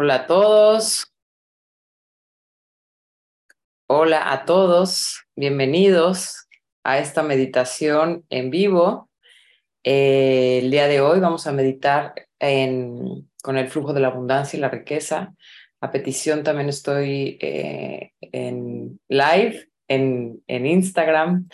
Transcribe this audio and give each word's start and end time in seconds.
Hola 0.00 0.14
a 0.14 0.26
todos. 0.28 1.12
Hola 3.88 4.32
a 4.32 4.44
todos. 4.44 5.24
Bienvenidos 5.34 6.46
a 6.84 7.00
esta 7.00 7.24
meditación 7.24 8.24
en 8.30 8.50
vivo. 8.50 9.10
Eh, 9.82 10.60
el 10.62 10.70
día 10.70 10.86
de 10.86 11.00
hoy 11.00 11.18
vamos 11.18 11.48
a 11.48 11.52
meditar 11.52 12.14
en, 12.38 13.28
con 13.42 13.58
el 13.58 13.66
flujo 13.66 13.92
de 13.92 13.98
la 13.98 14.06
abundancia 14.06 14.56
y 14.56 14.60
la 14.60 14.68
riqueza. 14.68 15.34
A 15.80 15.90
petición 15.90 16.44
también 16.44 16.68
estoy 16.68 17.36
eh, 17.40 18.12
en 18.20 19.00
live 19.08 19.68
en, 19.88 20.44
en, 20.46 20.64
Instagram 20.64 21.48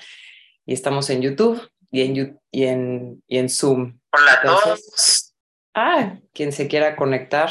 y 0.67 0.75
estamos 0.75 1.09
en 1.09 1.23
YouTube 1.23 1.67
y 1.91 2.03
en, 2.03 2.39
y 2.51 2.65
en, 2.65 3.23
y 3.27 3.39
en 3.39 3.49
Zoom. 3.49 3.99
Hola 4.13 4.33
a 4.35 4.43
todos. 4.43 5.35
Ah, 5.73 6.19
quien 6.35 6.53
se 6.53 6.69
quiera 6.69 6.95
conectar, 6.95 7.51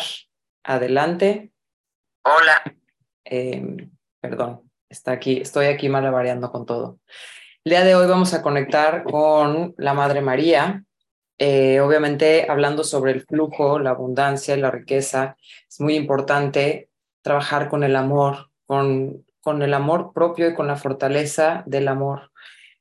adelante. 0.63 1.51
Hola. 2.23 2.63
Eh, 3.25 3.87
perdón, 4.21 4.71
está 4.89 5.11
aquí, 5.11 5.41
estoy 5.41 5.67
aquí 5.67 5.89
malabareando 5.89 6.51
con 6.51 6.65
todo. 6.65 6.99
El 7.63 7.71
día 7.71 7.83
de 7.83 7.95
hoy 7.95 8.07
vamos 8.07 8.33
a 8.33 8.41
conectar 8.41 9.03
con 9.03 9.73
la 9.77 9.93
Madre 9.93 10.21
María. 10.21 10.83
Eh, 11.37 11.79
obviamente, 11.79 12.45
hablando 12.49 12.83
sobre 12.83 13.11
el 13.11 13.21
flujo, 13.21 13.79
la 13.79 13.91
abundancia 13.91 14.55
y 14.55 14.61
la 14.61 14.71
riqueza, 14.71 15.37
es 15.67 15.79
muy 15.79 15.95
importante 15.95 16.89
trabajar 17.21 17.69
con 17.69 17.83
el 17.83 17.95
amor, 17.95 18.49
con, 18.65 19.25
con 19.41 19.61
el 19.61 19.73
amor 19.73 20.11
propio 20.13 20.49
y 20.49 20.55
con 20.55 20.67
la 20.67 20.75
fortaleza 20.75 21.63
del 21.65 21.87
amor. 21.87 22.31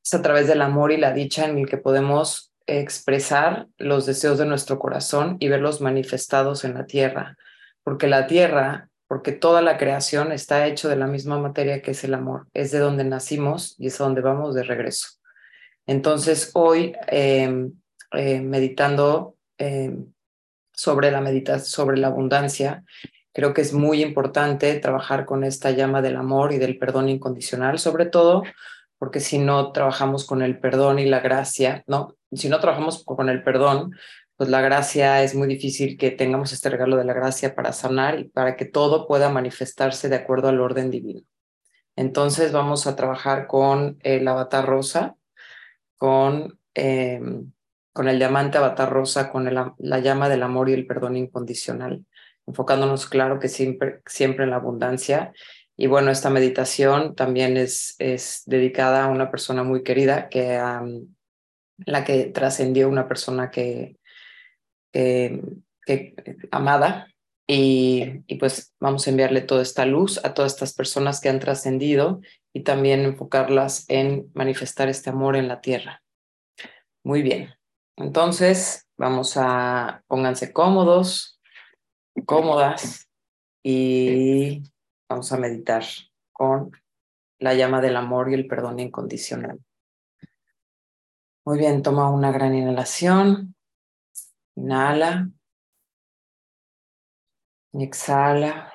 Es 0.05 0.15
a 0.15 0.23
través 0.23 0.49
del 0.49 0.63
amor 0.63 0.93
y 0.93 0.97
la 0.97 1.13
dicha 1.13 1.47
en 1.47 1.59
el 1.59 1.69
que 1.69 1.79
podemos 1.79 2.53
expresar 2.67 3.69
los 3.79 4.07
deseos 4.07 4.39
de 4.39 4.47
nuestro 4.47 4.79
corazón 4.79 5.37
y 5.41 5.49
verlos 5.49 5.81
manifestados 5.81 6.65
en 6.65 6.75
la 6.75 6.87
tierra 6.87 7.37
porque 7.85 8.07
la 8.07 8.27
tierra, 8.27 8.89
porque 9.07 9.33
toda 9.33 9.63
la 9.63 9.77
creación 9.77 10.33
está 10.33 10.67
hecho 10.67 10.89
de 10.89 10.97
la 10.97 11.07
misma 11.07 11.39
materia 11.39 11.83
que 11.83 11.93
es 11.93 12.05
el 12.05 12.15
amor, 12.15 12.47
es 12.55 12.71
de 12.71 12.79
donde 12.79 13.05
nacimos 13.05 13.77
y 13.79 13.89
es 13.89 14.01
a 14.01 14.05
donde 14.05 14.21
vamos 14.21 14.55
de 14.55 14.63
regreso. 14.63 15.09
Entonces, 15.87 16.51
hoy, 16.55 16.95
eh, 17.09 17.71
eh, 18.13 18.41
meditando 18.41 19.37
eh, 19.59 19.97
sobre, 20.73 21.11
la 21.11 21.21
medita 21.21 21.59
sobre 21.59 21.99
la 21.99 22.09
abundancia, 22.09 22.85
creo 23.33 23.53
que 23.53 23.63
es 23.63 23.73
muy 23.73 24.03
importante 24.03 24.79
trabajar 24.79 25.25
con 25.25 25.45
esta 25.45 25.71
llama 25.71 26.03
del 26.03 26.17
amor 26.17 26.53
y 26.53 26.59
del 26.59 26.79
perdón 26.79 27.09
incondicional, 27.09 27.79
sobre 27.79 28.07
todo 28.07 28.43
porque 29.03 29.19
si 29.19 29.39
no 29.39 29.73
trabajamos 29.73 30.25
con 30.25 30.43
el 30.43 30.61
perdón 30.61 31.01
y 31.01 31.07
la 31.07 31.19
gracia, 31.19 31.83
¿no? 31.89 32.15
Si 32.31 32.49
no 32.49 32.61
trabajamos 32.61 33.03
con 33.05 33.29
el 33.29 33.43
perdón, 33.43 33.97
pues 34.37 34.49
la 34.51 34.61
gracia 34.61 35.23
es 35.23 35.35
muy 35.35 35.47
difícil 35.47 35.97
que 35.97 36.11
tengamos 36.11 36.53
este 36.53 36.71
regalo 36.71 36.97
de 36.97 37.05
la 37.05 37.13
gracia 37.13 37.55
para 37.55 37.73
sanar 37.73 38.19
y 38.19 38.25
para 38.25 38.57
que 38.57 38.65
todo 38.65 39.07
pueda 39.07 39.29
manifestarse 39.29 40.09
de 40.09 40.17
acuerdo 40.17 40.49
al 40.49 40.61
orden 40.61 40.91
divino. 40.91 41.23
Entonces 41.97 42.53
vamos 42.53 42.87
a 42.87 42.97
trabajar 42.97 43.47
con 43.47 43.99
el 44.01 44.27
avatar 44.27 44.67
rosa, 44.67 45.17
con, 45.97 46.59
eh, 46.75 47.21
con 47.93 48.09
el 48.09 48.19
diamante 48.19 48.59
avatar 48.59 48.91
rosa, 48.91 49.31
con 49.31 49.53
la 49.55 49.99
llama 50.01 50.29
del 50.29 50.43
amor 50.43 50.71
y 50.71 50.73
el 50.73 50.87
perdón 50.87 51.17
incondicional, 51.17 52.05
enfocándonos 52.47 53.07
claro 53.07 53.39
que 53.39 53.49
siempre, 53.49 54.01
siempre 54.07 54.45
en 54.45 54.51
la 54.51 54.57
abundancia. 54.57 55.33
Y 55.77 55.87
bueno, 55.87 56.11
esta 56.11 56.31
meditación 56.31 57.15
también 57.15 57.57
es, 57.57 57.95
es 57.99 58.43
dedicada 58.47 59.05
a 59.05 59.09
una 59.09 59.31
persona 59.31 59.63
muy 59.63 59.83
querida, 59.83 60.29
que 60.29 60.61
um, 60.61 61.15
la 61.79 62.05
que 62.05 62.27
trascendió 62.27 62.89
una 62.89 63.09
persona 63.09 63.51
que, 63.51 63.97
eh, 64.93 65.43
que, 65.85 66.15
amada 66.51 67.09
y, 67.47 68.23
y, 68.27 68.37
pues 68.37 68.75
vamos 68.81 69.07
a 69.07 69.11
enviarle 69.11 69.41
toda 69.41 69.63
esta 69.63 69.85
luz 69.85 70.25
a 70.25 70.35
todas 70.35 70.53
estas 70.53 70.75
personas 70.75 71.21
que 71.21 71.29
han 71.29 71.41
trascendido 71.41 72.21
y 72.53 72.63
también 72.63 73.01
enfocarlas 73.01 73.85
en 73.89 74.31
manifestar 74.35 74.89
este 74.89 75.11
amor 75.11 75.37
en 75.37 75.49
la 75.49 75.61
tierra. 75.61 76.03
Muy 77.05 77.23
bien, 77.23 77.51
entonces 77.97 78.87
vamos 78.97 79.37
a, 79.37 80.03
pónganse 80.07 80.53
cómodos, 80.53 81.41
cómodas 82.27 83.09
y 83.63 84.63
vamos 85.09 85.33
a 85.33 85.39
meditar 85.39 85.85
con 86.33 86.71
la 87.39 87.55
llama 87.55 87.81
del 87.81 87.97
amor 87.97 88.31
y 88.31 88.35
el 88.35 88.47
perdón 88.47 88.81
incondicional. 88.81 89.59
Muy 91.45 91.59
bien, 91.59 91.83
toma 91.83 92.11
una 92.11 92.31
gran 92.31 92.55
inhalación. 92.55 93.57
Inhala. 94.57 95.31
Y 97.73 97.85
exhala. 97.85 98.73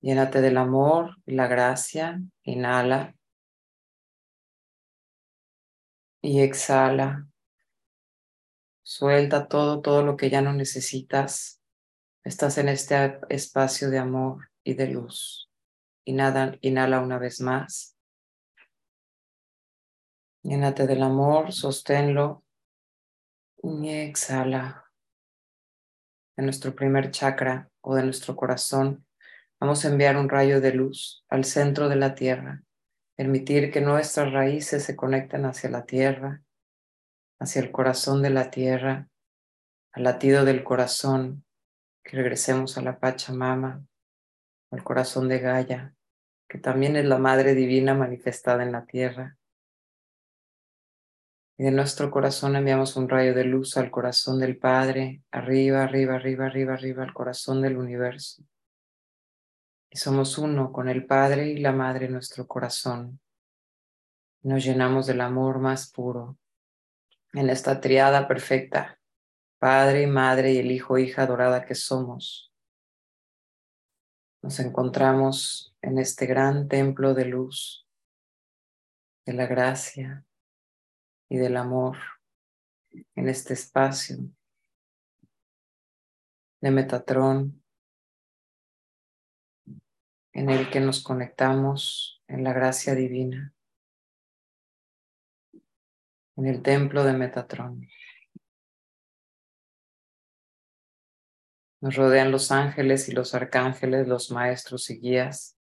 Llénate 0.00 0.40
del 0.40 0.56
amor 0.56 1.16
y 1.26 1.34
la 1.34 1.46
gracia. 1.46 2.20
Inhala. 2.44 3.14
Y 6.22 6.40
exhala. 6.40 7.26
Suelta 8.82 9.48
todo, 9.48 9.82
todo 9.82 10.02
lo 10.02 10.16
que 10.16 10.30
ya 10.30 10.40
no 10.40 10.52
necesitas. 10.52 11.60
Estás 12.24 12.58
en 12.58 12.68
este 12.68 13.18
espacio 13.28 13.90
de 13.90 13.98
amor 13.98 14.50
y 14.64 14.74
de 14.74 14.88
luz. 14.88 15.50
Inhala, 16.04 16.56
inhala 16.60 17.00
una 17.00 17.18
vez 17.18 17.40
más. 17.40 17.95
Llénate 20.46 20.86
del 20.86 21.02
amor, 21.02 21.52
sosténlo 21.52 22.44
y 23.64 23.88
exhala. 23.88 24.92
En 26.36 26.44
nuestro 26.44 26.72
primer 26.72 27.10
chakra 27.10 27.68
o 27.80 27.96
de 27.96 28.04
nuestro 28.04 28.36
corazón, 28.36 29.04
vamos 29.58 29.84
a 29.84 29.88
enviar 29.88 30.16
un 30.16 30.28
rayo 30.28 30.60
de 30.60 30.72
luz 30.72 31.24
al 31.28 31.44
centro 31.44 31.88
de 31.88 31.96
la 31.96 32.14
tierra, 32.14 32.62
permitir 33.16 33.72
que 33.72 33.80
nuestras 33.80 34.32
raíces 34.32 34.84
se 34.84 34.94
conecten 34.94 35.46
hacia 35.46 35.68
la 35.68 35.84
tierra, 35.84 36.44
hacia 37.40 37.60
el 37.60 37.72
corazón 37.72 38.22
de 38.22 38.30
la 38.30 38.48
tierra, 38.48 39.08
al 39.90 40.04
latido 40.04 40.44
del 40.44 40.62
corazón, 40.62 41.44
que 42.04 42.18
regresemos 42.18 42.78
a 42.78 42.82
la 42.82 43.00
Pachamama, 43.00 43.84
al 44.70 44.84
corazón 44.84 45.28
de 45.28 45.40
Gaia, 45.40 45.96
que 46.48 46.58
también 46.58 46.94
es 46.94 47.04
la 47.04 47.18
Madre 47.18 47.56
Divina 47.56 47.94
manifestada 47.94 48.62
en 48.62 48.70
la 48.70 48.86
tierra 48.86 49.35
y 51.58 51.64
de 51.64 51.70
nuestro 51.70 52.10
corazón 52.10 52.54
enviamos 52.54 52.96
un 52.96 53.08
rayo 53.08 53.34
de 53.34 53.44
luz 53.44 53.76
al 53.78 53.90
corazón 53.90 54.38
del 54.38 54.58
Padre, 54.58 55.22
arriba, 55.30 55.84
arriba, 55.84 56.16
arriba, 56.16 56.46
arriba, 56.46 56.74
arriba, 56.74 57.02
al 57.02 57.14
corazón 57.14 57.62
del 57.62 57.78
universo. 57.78 58.42
Y 59.90 59.96
somos 59.96 60.36
uno 60.36 60.70
con 60.70 60.88
el 60.88 61.06
Padre 61.06 61.48
y 61.48 61.58
la 61.58 61.72
Madre 61.72 62.06
en 62.06 62.12
nuestro 62.12 62.46
corazón. 62.46 63.20
Nos 64.42 64.64
llenamos 64.64 65.06
del 65.06 65.22
amor 65.22 65.58
más 65.58 65.90
puro 65.90 66.36
en 67.32 67.48
esta 67.48 67.80
triada 67.80 68.28
perfecta, 68.28 68.98
Padre, 69.58 70.06
Madre 70.06 70.52
y 70.52 70.58
el 70.58 70.70
Hijo, 70.70 70.98
Hija 70.98 71.22
adorada 71.22 71.64
que 71.64 71.74
somos. 71.74 72.52
Nos 74.42 74.60
encontramos 74.60 75.74
en 75.80 75.98
este 75.98 76.26
gran 76.26 76.68
templo 76.68 77.14
de 77.14 77.24
luz, 77.24 77.86
de 79.24 79.32
la 79.32 79.46
gracia, 79.46 80.26
y 81.28 81.36
del 81.38 81.56
amor 81.56 81.98
en 83.14 83.28
este 83.28 83.54
espacio 83.54 84.16
de 86.60 86.70
Metatrón 86.70 87.62
en 90.32 90.50
el 90.50 90.70
que 90.70 90.80
nos 90.80 91.02
conectamos 91.02 92.22
en 92.28 92.44
la 92.44 92.52
gracia 92.52 92.94
divina, 92.94 93.54
en 96.36 96.46
el 96.46 96.62
templo 96.62 97.04
de 97.04 97.14
Metatrón. 97.14 97.88
Nos 101.80 101.96
rodean 101.96 102.30
los 102.30 102.50
ángeles 102.52 103.08
y 103.08 103.12
los 103.12 103.34
arcángeles, 103.34 104.08
los 104.08 104.30
maestros 104.30 104.90
y 104.90 104.98
guías 104.98 105.55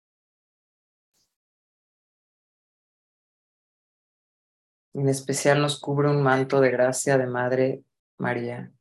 En 4.93 5.09
especial 5.09 5.59
nos 5.61 5.79
cubre 5.79 6.09
un 6.09 6.21
manto 6.21 6.61
de 6.61 6.69
gracia 6.71 7.17
de 7.17 7.25
Madre 7.27 7.83
María. 8.17 8.71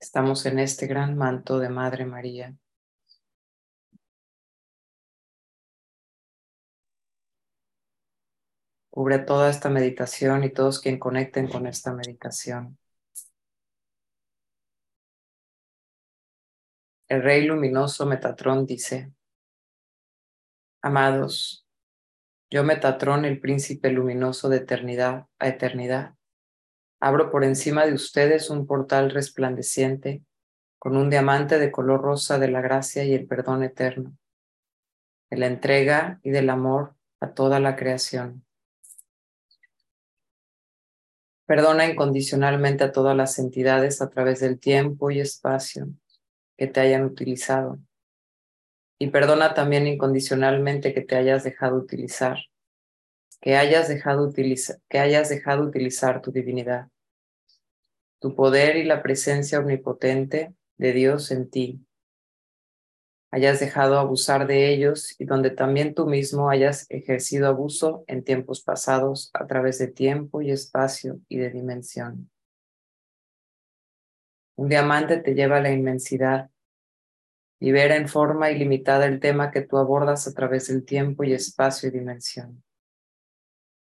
Estamos 0.00 0.46
en 0.46 0.58
este 0.58 0.86
gran 0.86 1.16
manto 1.16 1.58
de 1.58 1.68
Madre 1.68 2.04
María. 2.04 2.54
Cubre 8.90 9.18
toda 9.18 9.50
esta 9.50 9.68
meditación 9.70 10.44
y 10.44 10.50
todos 10.50 10.80
quien 10.80 10.98
conecten 10.98 11.48
con 11.48 11.66
esta 11.66 11.92
meditación. 11.92 12.78
El 17.14 17.22
rey 17.22 17.44
luminoso 17.44 18.06
Metatrón 18.06 18.66
dice, 18.66 19.12
Amados, 20.82 21.64
Yo, 22.50 22.64
Metatrón, 22.64 23.24
el 23.24 23.38
príncipe 23.38 23.88
luminoso 23.90 24.48
de 24.48 24.56
eternidad 24.56 25.28
a 25.38 25.46
eternidad, 25.46 26.16
abro 26.98 27.30
por 27.30 27.44
encima 27.44 27.86
de 27.86 27.94
ustedes 27.94 28.50
un 28.50 28.66
portal 28.66 29.12
resplandeciente 29.12 30.24
con 30.80 30.96
un 30.96 31.08
diamante 31.08 31.60
de 31.60 31.70
color 31.70 32.02
rosa 32.02 32.40
de 32.40 32.48
la 32.48 32.60
gracia 32.60 33.04
y 33.04 33.14
el 33.14 33.28
perdón 33.28 33.62
eterno, 33.62 34.16
de 35.30 35.36
la 35.36 35.46
entrega 35.46 36.18
y 36.24 36.30
del 36.30 36.50
amor 36.50 36.96
a 37.20 37.32
toda 37.32 37.60
la 37.60 37.76
creación. 37.76 38.44
Perdona 41.46 41.86
incondicionalmente 41.86 42.82
a 42.82 42.90
todas 42.90 43.16
las 43.16 43.38
entidades 43.38 44.02
a 44.02 44.10
través 44.10 44.40
del 44.40 44.58
tiempo 44.58 45.12
y 45.12 45.20
espacio 45.20 45.94
que 46.56 46.66
te 46.66 46.80
hayan 46.80 47.04
utilizado 47.04 47.78
y 48.98 49.10
perdona 49.10 49.54
también 49.54 49.86
incondicionalmente 49.86 50.94
que 50.94 51.02
te 51.02 51.16
hayas 51.16 51.44
dejado 51.44 51.76
utilizar, 51.76 52.38
que 53.40 53.56
hayas 53.56 53.88
dejado, 53.88 54.26
utilizar, 54.26 54.78
que 54.88 54.98
hayas 54.98 55.28
dejado 55.28 55.64
utilizar 55.64 56.22
tu 56.22 56.30
divinidad, 56.30 56.88
tu 58.20 58.34
poder 58.34 58.76
y 58.76 58.84
la 58.84 59.02
presencia 59.02 59.58
omnipotente 59.58 60.54
de 60.78 60.92
Dios 60.92 61.30
en 61.30 61.50
ti. 61.50 61.86
Hayas 63.30 63.58
dejado 63.58 63.98
abusar 63.98 64.46
de 64.46 64.72
ellos 64.72 65.16
y 65.18 65.24
donde 65.24 65.50
también 65.50 65.94
tú 65.94 66.06
mismo 66.06 66.48
hayas 66.48 66.86
ejercido 66.88 67.48
abuso 67.48 68.04
en 68.06 68.22
tiempos 68.22 68.62
pasados 68.62 69.30
a 69.34 69.46
través 69.46 69.78
de 69.78 69.88
tiempo 69.88 70.40
y 70.40 70.52
espacio 70.52 71.20
y 71.28 71.38
de 71.38 71.50
dimensión. 71.50 72.30
Un 74.56 74.68
diamante 74.68 75.18
te 75.18 75.34
lleva 75.34 75.56
a 75.58 75.60
la 75.60 75.70
inmensidad 75.70 76.50
Libera 77.64 77.96
en 77.96 78.08
forma 78.08 78.50
ilimitada 78.50 79.06
el 79.06 79.20
tema 79.20 79.50
que 79.50 79.62
tú 79.62 79.78
abordas 79.78 80.28
a 80.28 80.34
través 80.34 80.68
del 80.68 80.84
tiempo 80.84 81.24
y 81.24 81.32
espacio 81.32 81.88
y 81.88 81.92
dimensión. 81.92 82.62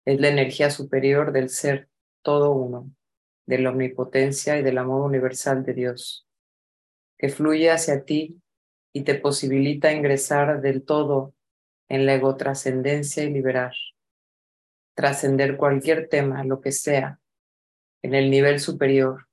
Es 0.04 0.20
la 0.20 0.26
energía 0.26 0.70
superior 0.70 1.30
del 1.30 1.50
ser 1.50 1.88
todo 2.22 2.50
uno, 2.50 2.90
de 3.46 3.58
la 3.58 3.70
omnipotencia 3.70 4.58
y 4.58 4.64
del 4.64 4.76
amor 4.78 5.02
universal 5.02 5.62
de 5.62 5.74
Dios, 5.74 6.26
que 7.16 7.28
fluye 7.28 7.70
hacia 7.70 8.04
ti 8.04 8.42
y 8.92 9.04
te 9.04 9.14
posibilita 9.14 9.92
ingresar 9.92 10.60
del 10.62 10.82
todo 10.82 11.32
en 11.88 12.06
la 12.06 12.14
egotrascendencia 12.14 13.22
y 13.22 13.30
liberar, 13.30 13.74
trascender 14.96 15.56
cualquier 15.56 16.08
tema, 16.08 16.42
lo 16.42 16.60
que 16.60 16.72
sea, 16.72 17.20
en 18.02 18.14
el 18.14 18.30
nivel 18.30 18.58
superior, 18.58 19.28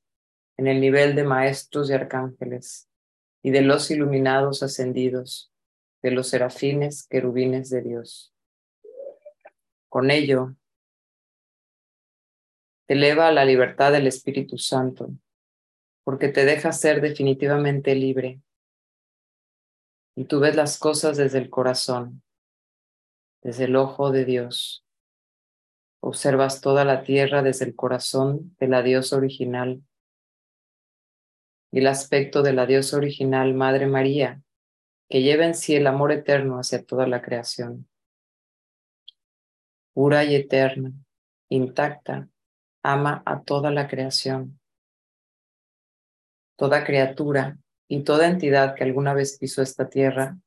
en 0.58 0.68
el 0.68 0.82
nivel 0.82 1.16
de 1.16 1.24
maestros 1.24 1.90
y 1.90 1.94
arcángeles, 1.94 2.90
y 3.44 3.52
de 3.52 3.62
los 3.62 3.90
iluminados 3.92 4.64
ascendidos, 4.64 5.54
de 6.02 6.12
los 6.12 6.30
serafines, 6.30 7.08
querubines 7.08 7.70
de 7.70 7.82
Dios. 7.84 8.34
Con 9.88 10.12
ello, 10.12 10.56
te 12.88 12.96
eleva 12.96 13.28
a 13.28 13.32
la 13.32 13.46
libertad 13.46 13.92
del 13.92 14.08
Espíritu 14.08 14.58
Santo, 14.58 15.12
porque 16.04 16.30
te 16.30 16.46
deja 16.46 16.72
ser 16.72 17.02
definitivamente 17.02 17.94
libre. 17.96 18.42
Y 20.16 20.26
tú 20.26 20.40
ves 20.40 20.56
las 20.56 20.80
cosas 20.80 21.18
desde 21.18 21.38
el 21.38 21.50
corazón, 21.50 22.24
desde 23.44 23.66
el 23.66 23.76
ojo 23.76 24.12
de 24.12 24.26
Dios. 24.26 24.84
Observas 26.00 26.62
toda 26.62 26.86
la 26.86 27.04
tierra 27.04 27.44
desde 27.44 27.66
el 27.66 27.76
corazón 27.76 28.56
de 28.60 28.68
la 28.68 28.82
diosa 28.82 29.18
original 29.18 29.84
y 31.72 31.80
el 31.80 31.88
aspecto 31.88 32.42
de 32.42 32.54
la 32.54 32.66
diosa 32.66 32.98
original 32.98 33.54
Madre 33.54 33.88
María, 33.88 34.42
que 35.10 35.22
lleva 35.22 35.46
en 35.46 35.56
sí 35.56 35.76
el 35.76 35.88
amor 35.88 36.12
eterno 36.12 36.58
hacia 36.58 36.84
toda 36.84 37.08
la 37.08 37.22
creación. 37.22 37.88
Pura 39.94 40.24
y 40.26 40.36
eterna, 40.36 40.92
intacta, 41.50 42.30
ama 42.84 43.24
a 43.26 43.42
toda 43.42 43.72
la 43.72 43.88
creación. 43.88 44.60
Toda 46.58 46.84
criatura 46.84 47.58
y 47.88 48.04
toda 48.04 48.28
entidad 48.28 48.76
que 48.76 48.84
alguna 48.84 49.14
vez 49.14 49.38
pisó 49.38 49.62
esta 49.62 49.90
tierra 49.90 50.38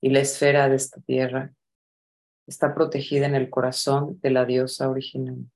y 0.00 0.10
la 0.10 0.20
esfera 0.20 0.68
de 0.68 0.76
esta 0.76 1.00
tierra 1.00 1.52
está 2.46 2.74
protegida 2.74 3.26
en 3.26 3.34
el 3.34 3.50
corazón 3.50 4.20
de 4.20 4.30
la 4.30 4.44
diosa 4.44 4.88
original. 4.88 5.50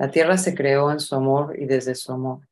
La 0.00 0.10
tierra 0.10 0.38
se 0.38 0.54
creó 0.54 0.90
en 0.90 0.98
su 0.98 1.14
amor 1.14 1.60
y 1.60 1.66
desde 1.66 1.94
su 1.94 2.10
amor. 2.10 2.48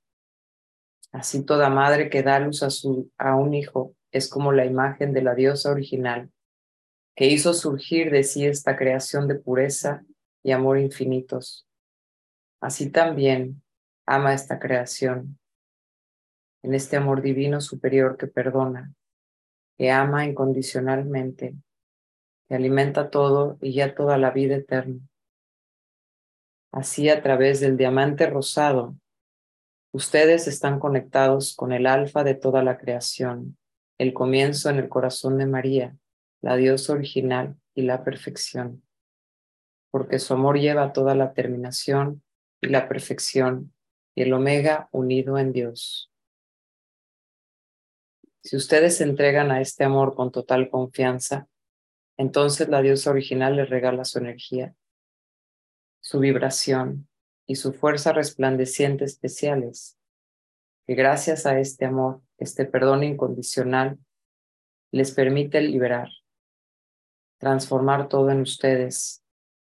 Así 1.13 1.47
toda 1.47 1.71
madre 1.71 2.11
que 2.11 2.23
da 2.23 2.39
luz 2.39 2.63
a, 2.63 2.69
su, 2.69 3.11
un 3.19 3.55
hijo 3.55 3.97
es 4.13 4.29
como 4.29 4.53
la 4.53 4.67
imagen 4.67 5.15
de 5.15 5.23
la 5.23 5.35
diosa 5.35 5.71
original, 5.71 6.31
que 7.17 7.25
hizo 7.25 7.55
surgir 7.55 8.11
de 8.11 8.23
sí 8.23 8.45
esta 8.45 8.77
creación 8.77 9.29
de 9.29 9.37
pureza 9.37 10.05
y 10.43 10.53
amor 10.53 10.79
infinitos. 10.79 11.67
Así 12.61 12.91
también 12.91 13.63
ama 14.05 14.35
esta 14.35 14.59
creación, 14.59 15.39
en 16.63 16.75
este 16.75 16.99
amor 16.99 17.23
divino 17.23 17.63
superior 17.63 18.19
que 18.19 18.27
perdona, 18.27 18.93
que 19.79 19.91
ama 19.91 20.27
incondicionalmente, 20.27 21.55
que 22.47 22.55
alimenta 22.55 23.09
todo 23.09 23.57
y 23.63 23.73
ya 23.73 23.95
toda 23.95 24.19
la 24.19 24.33
vida 24.33 24.57
eterna. 24.57 25.08
Así 26.73 27.09
a 27.09 27.23
través 27.23 27.61
del 27.61 27.77
diamante 27.77 28.27
rosado, 28.27 28.95
ustedes 29.93 30.47
están 30.47 30.79
conectados 30.79 31.57
con 31.57 31.73
el 31.73 31.87
alfa 31.87 32.25
de 32.25 32.35
toda 32.35 32.63
la 32.63 32.77
creación, 32.77 33.57
el 33.97 34.13
comienzo 34.13 34.69
en 34.69 34.77
el 34.77 34.89
corazón 34.89 35.39
de 35.39 35.47
María, 35.47 35.97
la 36.43 36.57
diosa 36.57 36.93
original 36.93 37.57
y 37.75 37.83
la 37.83 38.05
perfección, 38.05 38.83
porque 39.91 40.19
su 40.19 40.35
amor 40.35 40.59
lleva 40.59 40.93
toda 40.93 41.15
la 41.15 41.33
terminación 41.33 42.23
y 42.61 42.69
la 42.69 42.87
perfección 42.87 43.73
y 44.15 44.23
el 44.23 44.33
omega 44.35 44.91
unido 44.93 45.39
en 45.39 45.53
Dios. 45.53 46.13
Si 48.43 48.57
ustedes 48.57 48.99
se 48.99 49.05
entregan 49.05 49.51
a 49.51 49.63
este 49.63 49.85
amor 49.85 50.15
con 50.15 50.31
total 50.31 50.69
confianza, 50.69 51.49
entonces 52.19 52.69
la 52.69 52.83
diosa 52.83 53.11
original 53.11 53.57
les 53.57 53.71
regala 53.71 54.05
su 54.05 54.19
energía 54.19 54.75
su 56.01 56.21
vibración 56.21 57.09
y 57.47 57.57
su 57.57 57.73
fuerza 57.73 58.13
resplandeciente 58.13 59.05
especiales, 59.05 59.99
que 60.87 60.95
gracias 60.95 61.47
a 61.47 61.59
este 61.59 61.87
amor, 61.87 62.23
este 62.39 62.65
perdón 62.65 63.05
incondicional, 63.05 63.99
les 64.91 65.13
permite 65.13 65.61
liberar, 65.61 66.09
transformar 67.39 68.09
todo 68.09 68.31
en 68.31 68.41
ustedes, 68.41 69.25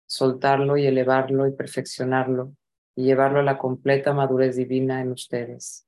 soltarlo 0.06 0.78
y 0.78 0.86
elevarlo 0.86 1.48
y 1.48 1.52
perfeccionarlo 1.52 2.56
y 2.96 3.04
llevarlo 3.06 3.40
a 3.40 3.44
la 3.44 3.58
completa 3.58 4.14
madurez 4.14 4.56
divina 4.56 5.02
en 5.02 5.12
ustedes. 5.12 5.88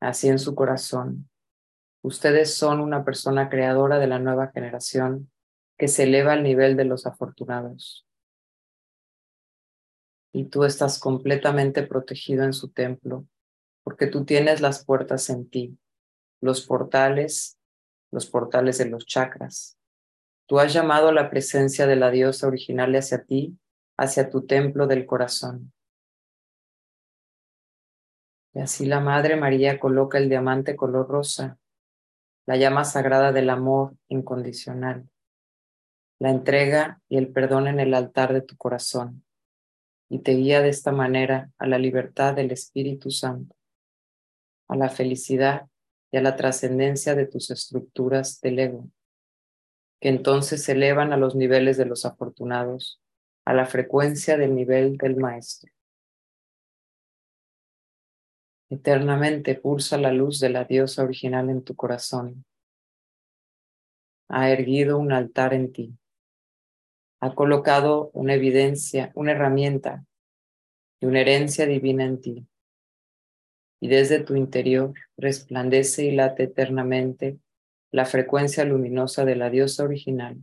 Así 0.00 0.28
en 0.28 0.38
su 0.38 0.54
corazón, 0.54 1.28
ustedes 2.02 2.54
son 2.54 2.80
una 2.80 3.04
persona 3.04 3.48
creadora 3.48 3.98
de 3.98 4.06
la 4.06 4.18
nueva 4.18 4.50
generación 4.52 5.30
que 5.78 5.88
se 5.88 6.04
eleva 6.04 6.32
al 6.32 6.42
nivel 6.42 6.76
de 6.76 6.84
los 6.84 7.06
afortunados 7.06 8.06
y 10.34 10.46
tú 10.46 10.64
estás 10.64 10.98
completamente 10.98 11.84
protegido 11.84 12.42
en 12.42 12.52
su 12.52 12.72
templo, 12.72 13.24
porque 13.84 14.08
tú 14.08 14.24
tienes 14.24 14.60
las 14.60 14.84
puertas 14.84 15.30
en 15.30 15.48
ti, 15.48 15.78
los 16.40 16.66
portales, 16.66 17.56
los 18.10 18.26
portales 18.26 18.78
de 18.78 18.86
los 18.86 19.06
chakras. 19.06 19.78
Tú 20.46 20.58
has 20.58 20.72
llamado 20.72 21.12
la 21.12 21.30
presencia 21.30 21.86
de 21.86 21.94
la 21.94 22.10
diosa 22.10 22.48
original 22.48 22.92
hacia 22.96 23.22
ti, 23.22 23.56
hacia 23.96 24.28
tu 24.28 24.44
templo 24.44 24.88
del 24.88 25.06
corazón. 25.06 25.72
Y 28.54 28.58
así 28.58 28.86
la 28.86 28.98
Madre 28.98 29.36
María 29.36 29.78
coloca 29.78 30.18
el 30.18 30.28
diamante 30.28 30.74
color 30.74 31.06
rosa, 31.06 31.58
la 32.44 32.56
llama 32.56 32.84
sagrada 32.84 33.30
del 33.30 33.50
amor 33.50 33.94
incondicional, 34.08 35.08
la 36.18 36.30
entrega 36.30 37.00
y 37.08 37.18
el 37.18 37.28
perdón 37.28 37.68
en 37.68 37.78
el 37.78 37.94
altar 37.94 38.32
de 38.32 38.42
tu 38.42 38.56
corazón 38.56 39.24
y 40.14 40.20
te 40.20 40.34
guía 40.34 40.62
de 40.62 40.68
esta 40.68 40.92
manera 40.92 41.50
a 41.58 41.66
la 41.66 41.76
libertad 41.76 42.34
del 42.34 42.52
Espíritu 42.52 43.10
Santo, 43.10 43.56
a 44.68 44.76
la 44.76 44.88
felicidad 44.88 45.66
y 46.12 46.18
a 46.18 46.22
la 46.22 46.36
trascendencia 46.36 47.16
de 47.16 47.26
tus 47.26 47.50
estructuras 47.50 48.40
del 48.40 48.60
ego, 48.60 48.88
que 50.00 50.10
entonces 50.10 50.62
se 50.62 50.70
elevan 50.70 51.12
a 51.12 51.16
los 51.16 51.34
niveles 51.34 51.76
de 51.78 51.86
los 51.86 52.04
afortunados, 52.04 53.02
a 53.44 53.54
la 53.54 53.66
frecuencia 53.66 54.36
del 54.36 54.54
nivel 54.54 54.98
del 54.98 55.16
Maestro. 55.16 55.72
Eternamente 58.70 59.56
pulsa 59.56 59.98
la 59.98 60.12
luz 60.12 60.38
de 60.38 60.50
la 60.50 60.62
diosa 60.64 61.02
original 61.02 61.50
en 61.50 61.64
tu 61.64 61.74
corazón. 61.74 62.44
Ha 64.28 64.48
erguido 64.50 64.96
un 64.96 65.10
altar 65.10 65.54
en 65.54 65.72
ti 65.72 65.98
ha 67.24 67.34
colocado 67.34 68.10
una 68.12 68.34
evidencia, 68.34 69.10
una 69.14 69.32
herramienta 69.32 70.04
y 71.00 71.06
una 71.06 71.22
herencia 71.22 71.64
divina 71.64 72.04
en 72.04 72.20
ti. 72.20 72.46
Y 73.80 73.88
desde 73.88 74.22
tu 74.22 74.36
interior 74.36 74.92
resplandece 75.16 76.04
y 76.04 76.10
late 76.10 76.42
eternamente 76.42 77.38
la 77.90 78.04
frecuencia 78.04 78.66
luminosa 78.66 79.24
de 79.24 79.36
la 79.36 79.48
diosa 79.48 79.84
original. 79.84 80.36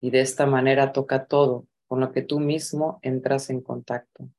Y 0.00 0.10
de 0.10 0.20
esta 0.20 0.46
manera 0.46 0.92
toca 0.94 1.26
todo 1.26 1.66
con 1.88 2.00
lo 2.00 2.10
que 2.10 2.22
tú 2.22 2.40
mismo 2.40 2.98
entras 3.02 3.50
en 3.50 3.60
contacto. 3.60 4.30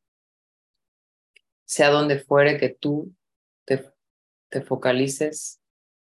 Sea 1.65 1.91
donde 1.91 2.17
fuere 2.17 2.57
que 2.57 2.69
tú 2.69 3.13
te, 3.63 3.93
te 4.49 4.61
focalices, 4.61 5.61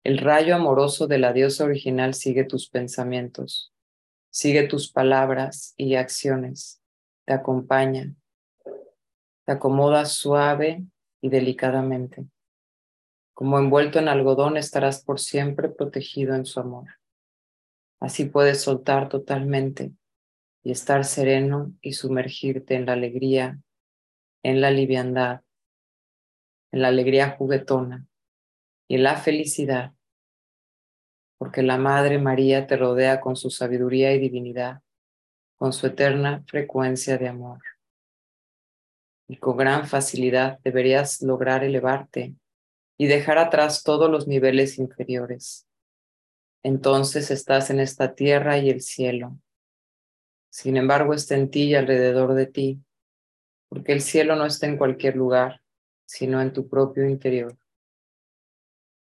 el 0.03 0.17
rayo 0.17 0.55
amoroso 0.55 1.05
de 1.05 1.19
la 1.19 1.33
diosa 1.33 1.65
original 1.65 2.15
sigue 2.15 2.45
tus 2.45 2.67
pensamientos, 2.67 3.71
sigue 4.31 4.67
tus 4.67 4.91
palabras 4.91 5.75
y 5.77 5.95
acciones, 5.95 6.81
te 7.25 7.33
acompaña, 7.33 8.15
te 9.45 9.51
acomoda 9.51 10.05
suave 10.05 10.83
y 11.21 11.29
delicadamente. 11.29 12.25
Como 13.33 13.59
envuelto 13.59 13.99
en 13.99 14.07
algodón 14.07 14.57
estarás 14.57 15.03
por 15.03 15.19
siempre 15.19 15.69
protegido 15.69 16.33
en 16.33 16.45
su 16.45 16.59
amor. 16.59 16.87
Así 17.99 18.25
puedes 18.25 18.61
soltar 18.61 19.09
totalmente 19.09 19.91
y 20.63 20.71
estar 20.71 21.05
sereno 21.05 21.73
y 21.81 21.93
sumergirte 21.93 22.75
en 22.75 22.85
la 22.85 22.93
alegría, 22.93 23.59
en 24.43 24.61
la 24.61 24.71
liviandad, 24.71 25.41
en 26.71 26.81
la 26.81 26.87
alegría 26.87 27.35
juguetona 27.37 28.07
y 28.87 28.95
en 28.95 29.03
la 29.03 29.17
felicidad, 29.17 29.93
porque 31.41 31.63
la 31.63 31.79
Madre 31.79 32.19
María 32.19 32.67
te 32.67 32.77
rodea 32.77 33.19
con 33.19 33.35
su 33.35 33.49
sabiduría 33.49 34.13
y 34.13 34.19
divinidad, 34.19 34.83
con 35.57 35.73
su 35.73 35.87
eterna 35.87 36.43
frecuencia 36.45 37.17
de 37.17 37.27
amor. 37.27 37.59
Y 39.27 39.37
con 39.37 39.57
gran 39.57 39.87
facilidad 39.87 40.59
deberías 40.63 41.19
lograr 41.23 41.63
elevarte 41.63 42.35
y 42.95 43.07
dejar 43.07 43.39
atrás 43.39 43.81
todos 43.81 44.07
los 44.07 44.27
niveles 44.27 44.77
inferiores. 44.77 45.67
Entonces 46.61 47.31
estás 47.31 47.71
en 47.71 47.79
esta 47.79 48.13
tierra 48.13 48.59
y 48.59 48.69
el 48.69 48.81
cielo. 48.81 49.39
Sin 50.51 50.77
embargo, 50.77 51.15
está 51.15 51.33
en 51.33 51.49
ti 51.49 51.69
y 51.69 51.75
alrededor 51.75 52.35
de 52.35 52.45
ti, 52.45 52.83
porque 53.67 53.93
el 53.93 54.01
cielo 54.01 54.35
no 54.35 54.45
está 54.45 54.67
en 54.67 54.77
cualquier 54.77 55.15
lugar, 55.15 55.63
sino 56.05 56.39
en 56.39 56.53
tu 56.53 56.69
propio 56.69 57.09
interior. 57.09 57.57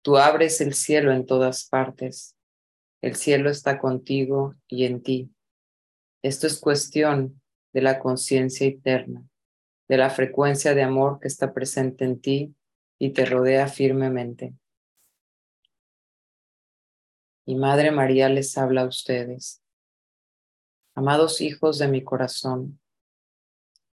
Tú 0.02 0.16
abres 0.16 0.60
el 0.60 0.74
cielo 0.74 1.12
en 1.12 1.26
todas 1.26 1.68
partes. 1.68 2.34
El 3.02 3.16
cielo 3.16 3.50
está 3.50 3.78
contigo 3.78 4.54
y 4.66 4.84
en 4.84 5.02
ti. 5.02 5.30
Esto 6.22 6.46
es 6.46 6.58
cuestión 6.58 7.40
de 7.72 7.82
la 7.82 7.98
conciencia 7.98 8.66
eterna, 8.66 9.26
de 9.88 9.96
la 9.98 10.10
frecuencia 10.10 10.74
de 10.74 10.82
amor 10.82 11.20
que 11.20 11.28
está 11.28 11.52
presente 11.52 12.04
en 12.04 12.20
ti 12.20 12.54
y 12.98 13.10
te 13.10 13.24
rodea 13.24 13.68
firmemente. 13.68 14.54
Y 17.46 17.56
Madre 17.56 17.90
María 17.90 18.28
les 18.28 18.56
habla 18.56 18.82
a 18.82 18.86
ustedes. 18.86 19.62
Amados 20.94 21.40
hijos 21.40 21.78
de 21.78 21.88
mi 21.88 22.02
corazón, 22.04 22.80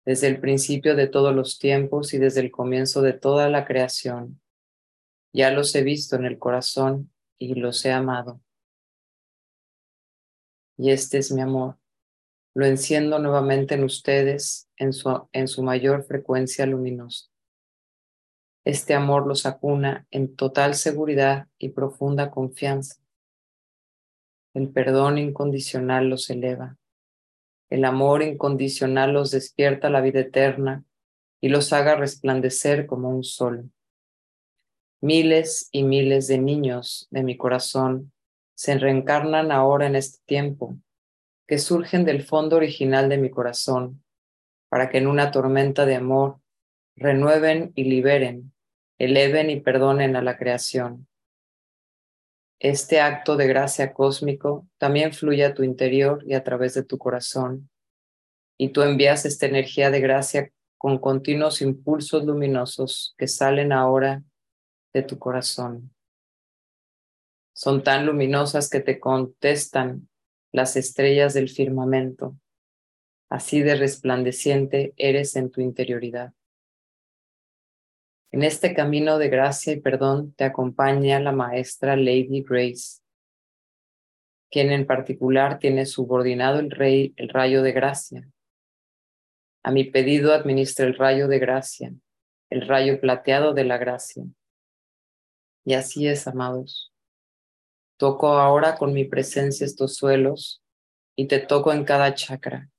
desde 0.05 0.27
el 0.27 0.39
principio 0.39 0.95
de 0.95 1.07
todos 1.07 1.33
los 1.36 1.60
tiempos 1.60 2.13
y 2.13 2.17
desde 2.17 2.41
el 2.41 2.51
comienzo 2.51 3.01
de 3.01 3.13
toda 3.13 3.50
la 3.50 3.65
creación, 3.65 4.41
ya 5.33 5.51
los 5.51 5.73
he 5.75 5.83
visto 5.83 6.15
en 6.15 6.25
el 6.25 6.37
corazón 6.37 7.11
y 7.39 7.55
los 7.55 7.83
he 7.85 7.91
amado. 7.91 8.39
Y 10.77 10.91
este 10.91 11.17
es 11.17 11.31
mi 11.31 11.41
amor. 11.41 11.77
Lo 12.55 12.65
enciendo 12.65 13.17
nuevamente 13.17 13.73
en 13.75 13.83
ustedes 13.83 14.69
en 14.77 14.93
su, 14.93 15.63
mayor 15.63 16.03
frecuencia 16.03 16.65
luminosa. 16.67 17.29
Este 18.63 18.93
amor 18.93 19.27
los 19.27 19.45
acuna 19.45 20.07
en 20.11 20.35
total 20.35 20.75
seguridad 20.75 21.47
y 21.57 21.69
profunda 21.69 22.29
confianza. 22.29 23.01
El 24.53 24.69
perdón 24.69 25.17
incondicional 25.17 26.09
los 26.09 26.29
eleva. 26.29 26.77
El 27.69 27.85
amor 27.85 28.21
incondicional 28.21 29.13
los 29.13 29.31
despierta 29.31 29.87
a 29.87 29.91
la 29.91 30.01
vida 30.01 30.19
eterna 30.19 30.85
y 31.41 31.49
los 31.49 31.73
haga 31.73 31.95
resplandecer 31.95 32.85
como 32.85 33.09
un 33.09 33.23
sol. 33.23 33.71
Miles 35.03 35.67
y 35.74 35.83
miles 35.83 36.29
de 36.29 36.38
niños 36.38 37.10
de 37.12 37.24
mi 37.24 37.36
corazón 37.36 38.13
se 38.55 38.79
reencarnan 38.79 39.51
ahora 39.51 39.86
en 39.86 39.98
este 39.98 40.19
tiempo, 40.25 40.77
que 41.45 41.57
surgen 41.57 42.05
del 42.05 42.24
fondo 42.24 42.55
original 42.55 43.10
de 43.10 43.17
mi 43.17 43.29
corazón, 43.29 44.01
para 44.69 44.89
que 44.89 45.00
en 45.00 45.07
una 45.07 45.29
tormenta 45.31 45.86
de 45.86 45.95
amor 45.95 46.39
renueven 46.95 47.74
y 47.75 47.83
liberen 47.83 48.53
eleven 48.98 49.50
y 49.50 49.60
perdonen 49.60 50.15
a 50.15 50.22
la 50.22 50.38
creación. 50.38 51.05
Este 52.60 53.01
acto 53.01 53.36
de 53.36 53.48
gracia 53.48 53.91
cósmico 53.91 54.69
también 54.77 55.12
fluye 55.12 55.43
a 55.43 55.53
tu 55.53 55.63
interior 55.63 56.24
y 56.25 56.33
a 56.33 56.45
través 56.45 56.75
de 56.75 56.83
tu 56.86 56.98
corazón, 56.98 57.69
y 58.57 58.69
tú 58.69 58.83
envías 58.83 59.25
esta 59.25 59.48
energía 59.48 59.91
de 59.91 60.00
gracia 60.00 60.50
con 60.77 60.98
continuos 60.98 61.62
impulsos 61.62 62.24
luminosos 62.24 63.15
que 63.17 63.27
salen 63.27 63.74
ahora 63.74 64.24
de 64.93 65.03
tu 65.03 65.17
corazón. 65.19 65.93
Son 67.53 67.83
tan 67.83 68.05
luminosas 68.05 68.69
que 68.69 68.79
te 68.79 69.00
contestan 69.00 70.09
las 70.51 70.75
estrellas 70.75 71.33
del 71.33 71.50
firmamento. 71.50 72.38
Así 73.29 73.62
de 73.62 73.75
resplandeciente 73.75 74.93
eres 74.97 75.35
en 75.35 75.50
tu 75.50 75.62
interioridad. 75.62 76.33
En 78.31 78.43
este 78.43 78.73
camino 78.73 79.19
de 79.19 79.29
gracia 79.29 79.73
y 79.73 79.79
perdón 79.79 80.33
te 80.33 80.43
acompaña 80.43 81.19
la 81.19 81.31
maestra 81.31 81.95
Lady 81.95 82.43
Grace, 82.43 83.01
quien 84.50 84.71
en 84.71 84.88
particular 84.88 85.59
tiene 85.59 85.85
subordinado 85.85 86.59
el, 86.59 86.71
rey, 86.71 87.13
el 87.17 87.29
rayo 87.29 87.62
de 87.62 87.71
gracia. 87.71 88.27
A 89.63 89.71
mi 89.71 89.83
pedido 89.83 90.33
administra 90.33 90.85
el 90.85 90.95
rayo 90.95 91.27
de 91.27 91.39
gracia, 91.39 91.93
el 92.50 92.67
rayo 92.67 93.00
plateado 93.00 93.53
de 93.53 93.63
la 93.63 93.77
gracia. 93.77 94.23
Y 95.65 95.74
así 95.74 96.08
es, 96.08 96.27
amados. 96.27 96.91
Toco 97.98 98.27
ahora 98.29 98.75
con 98.75 98.93
mi 98.93 99.05
presencia 99.05 99.65
estos 99.65 99.96
suelos 99.96 100.62
y 101.15 101.27
te 101.27 101.39
toco 101.39 101.72
en 101.72 101.86
cada 101.86 102.13
chakra. 102.15 102.70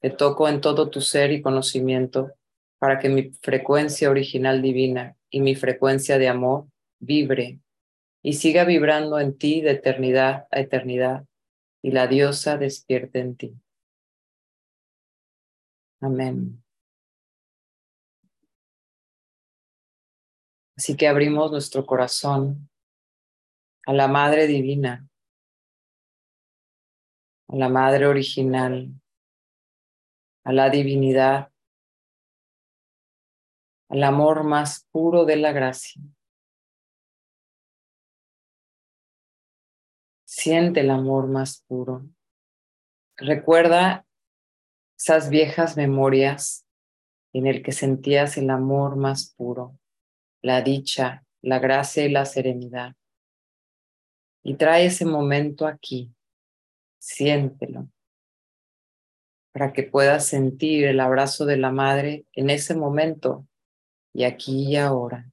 Te 0.00 0.10
toco 0.10 0.48
en 0.48 0.60
todo 0.60 0.90
tu 0.90 1.00
ser 1.00 1.32
y 1.32 1.42
conocimiento 1.42 2.32
para 2.78 2.98
que 2.98 3.08
mi 3.08 3.32
frecuencia 3.42 4.10
original 4.10 4.62
divina 4.62 5.16
y 5.30 5.40
mi 5.40 5.56
frecuencia 5.56 6.18
de 6.18 6.28
amor 6.28 6.66
vibre 7.00 7.60
y 8.22 8.34
siga 8.34 8.64
vibrando 8.64 9.18
en 9.18 9.36
ti 9.36 9.60
de 9.60 9.72
eternidad 9.72 10.46
a 10.50 10.60
eternidad 10.60 11.24
y 11.82 11.90
la 11.92 12.06
diosa 12.06 12.56
despierte 12.56 13.20
en 13.20 13.36
ti. 13.36 13.54
Amén. 16.00 16.62
Así 20.78 20.96
que 20.96 21.08
abrimos 21.08 21.50
nuestro 21.50 21.84
corazón 21.84 22.70
a 23.84 23.92
la 23.92 24.06
Madre 24.06 24.46
Divina, 24.46 25.08
a 27.48 27.56
la 27.56 27.68
Madre 27.68 28.06
Original, 28.06 28.88
a 30.44 30.52
la 30.52 30.70
Divinidad 30.70 31.50
al 33.88 34.04
amor 34.04 34.44
más 34.44 34.86
puro 34.92 35.24
de 35.24 35.34
la 35.34 35.50
gracia. 35.50 36.00
Siente 40.24 40.80
el 40.80 40.90
amor 40.90 41.26
más 41.26 41.64
puro. 41.66 42.08
Recuerda 43.16 44.06
esas 44.96 45.28
viejas 45.28 45.76
memorias 45.76 46.68
en 47.32 47.48
el 47.48 47.64
que 47.64 47.72
sentías 47.72 48.36
el 48.36 48.50
amor 48.50 48.94
más 48.94 49.34
puro, 49.34 49.76
la 50.42 50.62
dicha, 50.62 51.24
la 51.42 51.58
gracia 51.58 52.04
y 52.04 52.10
la 52.10 52.24
serenidad. 52.24 52.94
Y 54.42 54.54
trae 54.54 54.86
ese 54.86 55.04
momento 55.04 55.66
aquí. 55.66 56.14
Siéntelo 56.98 57.88
para 59.58 59.72
que 59.72 59.82
puedas 59.82 60.26
sentir 60.26 60.84
el 60.84 61.00
abrazo 61.00 61.44
de 61.44 61.56
la 61.56 61.72
madre 61.72 62.26
en 62.34 62.48
ese 62.48 62.76
momento 62.76 63.44
y 64.12 64.22
aquí 64.22 64.68
y 64.68 64.76
ahora. 64.76 65.32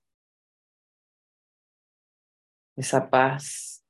Esa 2.76 3.08
paz, 3.08 3.86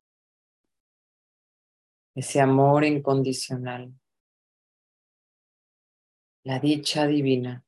ese 2.15 2.41
amor 2.41 2.83
incondicional, 2.83 3.93
la 6.43 6.59
dicha 6.59 7.07
divina. 7.07 7.63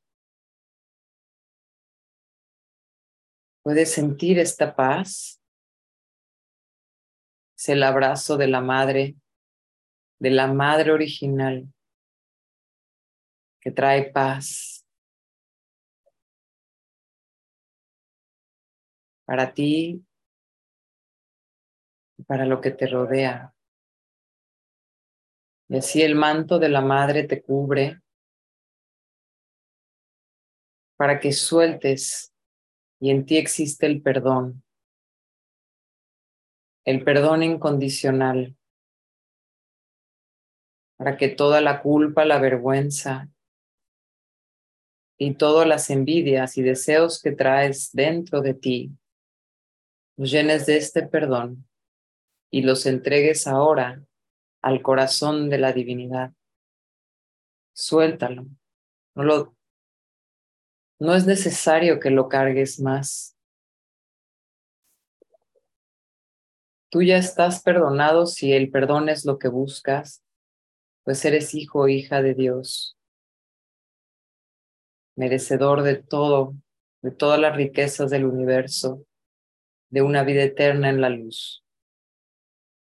Puedes 3.68 3.92
sentir 3.92 4.40
esta 4.40 4.74
paz, 4.74 5.44
es 7.58 7.68
el 7.68 7.84
abrazo 7.84 8.38
de 8.38 8.48
la 8.48 8.62
madre, 8.62 9.18
de 10.20 10.30
la 10.30 10.48
madre 10.48 10.94
original 10.94 11.68
que 13.60 13.72
trae 13.72 14.10
paz, 14.10 14.88
para 19.26 19.54
ti 19.54 20.02
y 22.18 22.24
para 22.24 22.46
lo 22.46 22.62
que 22.62 22.72
te 22.72 22.88
rodea. 22.88 23.54
Y 25.68 25.76
así 25.76 26.02
el 26.04 26.16
manto 26.16 26.58
de 26.58 26.70
la 26.70 26.80
madre 26.80 27.26
te 27.26 27.44
cubre 27.44 28.00
para 30.96 31.20
que 31.20 31.34
sueltes 31.34 32.34
y 33.00 33.12
en 33.12 33.26
ti 33.26 33.38
existe 33.38 33.86
el 33.86 34.02
perdón, 34.02 34.64
el 36.86 37.04
perdón 37.04 37.44
incondicional, 37.44 38.56
para 40.98 41.18
que 41.18 41.30
toda 41.30 41.62
la 41.62 41.82
culpa, 41.82 42.26
la 42.26 42.40
vergüenza 42.40 43.30
y 45.20 45.36
todas 45.36 45.68
las 45.68 45.90
envidias 45.90 46.58
y 46.58 46.64
deseos 46.64 47.22
que 47.22 47.32
traes 47.32 47.92
dentro 47.92 48.42
de 48.42 48.54
ti, 48.54 48.98
los 50.16 50.32
llenes 50.32 50.66
de 50.66 50.78
este 50.78 51.04
perdón 51.04 51.68
y 52.52 52.62
los 52.62 52.86
entregues 52.86 53.48
ahora 53.48 54.04
al 54.62 54.82
corazón 54.82 55.50
de 55.50 55.60
la 55.60 55.74
divinidad. 55.74 56.34
Suéltalo. 57.74 58.48
No, 59.16 59.24
lo, 59.24 59.57
no 61.00 61.16
es 61.16 61.26
necesario 61.26 62.00
que 62.00 62.10
lo 62.10 62.28
cargues 62.28 62.80
más. 62.80 63.36
Tú 66.90 67.02
ya 67.02 67.18
estás 67.18 67.62
perdonado 67.62 68.26
si 68.26 68.54
el 68.54 68.72
perdón 68.72 69.10
es 69.10 69.26
lo 69.26 69.38
que 69.38 69.50
buscas, 69.50 70.24
pues 71.04 71.24
eres 71.26 71.54
hijo 71.54 71.82
o 71.82 71.88
hija 71.88 72.22
de 72.22 72.34
Dios, 72.34 72.98
merecedor 75.16 75.84
de 75.84 75.96
todo, 75.96 76.56
de 77.02 77.12
todas 77.12 77.40
las 77.40 77.56
riquezas 77.56 78.10
del 78.10 78.26
universo, 78.26 79.06
de 79.90 80.02
una 80.02 80.24
vida 80.24 80.44
eterna 80.44 80.90
en 80.90 81.02
la 81.02 81.10
luz 81.10 81.64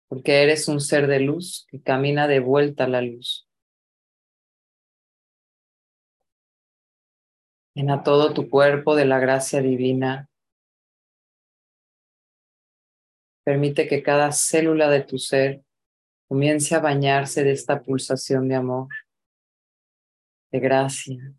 porque 0.07 0.43
eres 0.43 0.67
un 0.67 0.79
ser 0.79 1.07
de 1.07 1.19
luz 1.19 1.65
que 1.69 1.81
camina 1.81 2.27
de 2.27 2.39
vuelta 2.39 2.85
a 2.85 2.87
la 2.87 3.01
luz. 3.01 3.46
Llena 7.77 8.01
todo 8.01 8.33
tu 8.33 8.49
cuerpo 8.49 8.95
de 8.95 9.05
la 9.05 9.19
gracia 9.19 9.61
divina. 9.61 10.31
Permite 13.45 13.87
que 13.87 14.01
cada 14.01 14.31
célula 14.31 14.89
de 14.89 15.03
tu 15.03 15.19
ser 15.19 15.63
comience 16.27 16.73
a 16.73 16.79
bañarse 16.79 17.43
de 17.43 17.51
esta 17.51 17.83
pulsación 17.83 18.47
de 18.47 18.55
amor, 18.55 18.87
de 20.51 20.59
gracia. 20.59 21.35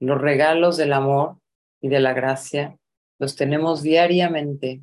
Los 0.00 0.18
regalos 0.18 0.78
del 0.78 0.94
amor 0.94 1.38
y 1.82 1.90
de 1.90 2.00
la 2.00 2.14
gracia 2.14 2.78
los 3.18 3.36
tenemos 3.36 3.82
diariamente 3.82 4.80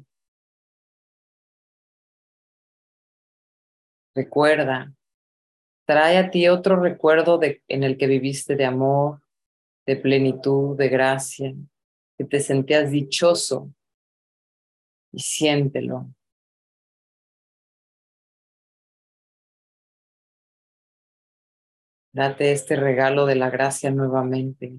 Recuerda, 4.14 4.94
trae 5.88 6.20
a 6.20 6.30
ti 6.30 6.48
otro 6.50 6.80
recuerdo 6.80 7.40
en 7.42 7.84
el 7.84 7.98
que 7.98 8.06
viviste 8.06 8.56
de 8.56 8.66
amor, 8.66 9.25
de 9.86 9.96
plenitud, 9.96 10.78
de 10.78 10.90
gracia, 10.90 11.54
que 12.18 12.26
te 12.26 12.40
sentías 12.40 12.92
dichoso 12.92 13.74
y 15.12 15.20
siéntelo. 15.20 16.10
Date 22.14 22.54
este 22.54 22.78
regalo 22.78 23.26
de 23.26 23.36
la 23.36 23.50
gracia 23.50 23.92
nuevamente. 23.92 24.74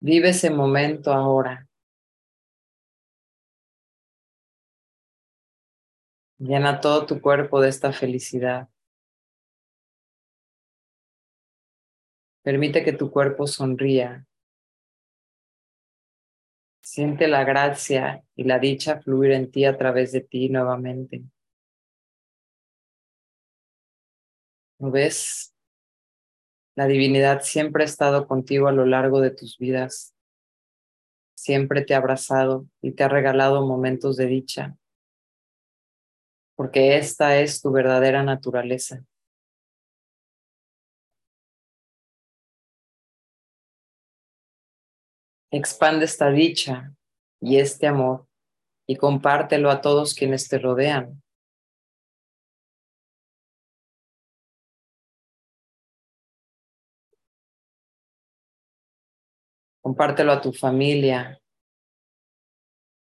Vive 0.00 0.30
ese 0.30 0.50
momento 0.50 1.12
ahora. 1.12 1.68
Llena 6.38 6.80
todo 6.80 7.06
tu 7.06 7.20
cuerpo 7.20 7.60
de 7.60 7.68
esta 7.68 7.92
felicidad. 7.92 8.68
Permite 12.46 12.84
que 12.84 12.92
tu 12.92 13.10
cuerpo 13.10 13.48
sonría. 13.48 14.24
Siente 16.80 17.26
la 17.26 17.42
gracia 17.42 18.22
y 18.36 18.44
la 18.44 18.60
dicha 18.60 19.00
fluir 19.00 19.32
en 19.32 19.50
ti 19.50 19.64
a 19.64 19.76
través 19.76 20.12
de 20.12 20.20
ti 20.20 20.48
nuevamente. 20.48 21.24
¿Lo 24.78 24.92
ves? 24.92 25.52
La 26.76 26.86
divinidad 26.86 27.40
siempre 27.42 27.82
ha 27.82 27.86
estado 27.86 28.28
contigo 28.28 28.68
a 28.68 28.72
lo 28.72 28.86
largo 28.86 29.20
de 29.20 29.32
tus 29.32 29.58
vidas. 29.58 30.14
Siempre 31.34 31.82
te 31.82 31.94
ha 31.94 31.96
abrazado 31.96 32.68
y 32.80 32.92
te 32.92 33.02
ha 33.02 33.08
regalado 33.08 33.66
momentos 33.66 34.16
de 34.16 34.26
dicha 34.26 34.76
porque 36.54 36.96
esta 36.96 37.38
es 37.40 37.60
tu 37.60 37.70
verdadera 37.72 38.22
naturaleza. 38.22 39.04
Expande 45.56 46.04
esta 46.04 46.30
dicha 46.30 46.94
y 47.40 47.58
este 47.58 47.86
amor 47.86 48.28
y 48.86 48.96
compártelo 48.96 49.70
a 49.70 49.80
todos 49.80 50.12
quienes 50.12 50.48
te 50.48 50.58
rodean. 50.58 51.22
Compártelo 59.80 60.32
a 60.32 60.42
tu 60.42 60.52
familia, 60.52 61.40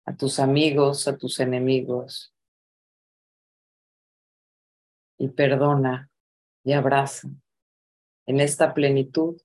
a 0.06 0.16
tus 0.16 0.38
amigos, 0.38 1.08
a 1.08 1.18
tus 1.18 1.40
enemigos 1.40 2.36
y 5.18 5.30
perdona 5.30 6.12
y 6.64 6.74
abraza 6.74 7.30
en 8.28 8.40
esta 8.40 8.76
plenitud 8.76 9.42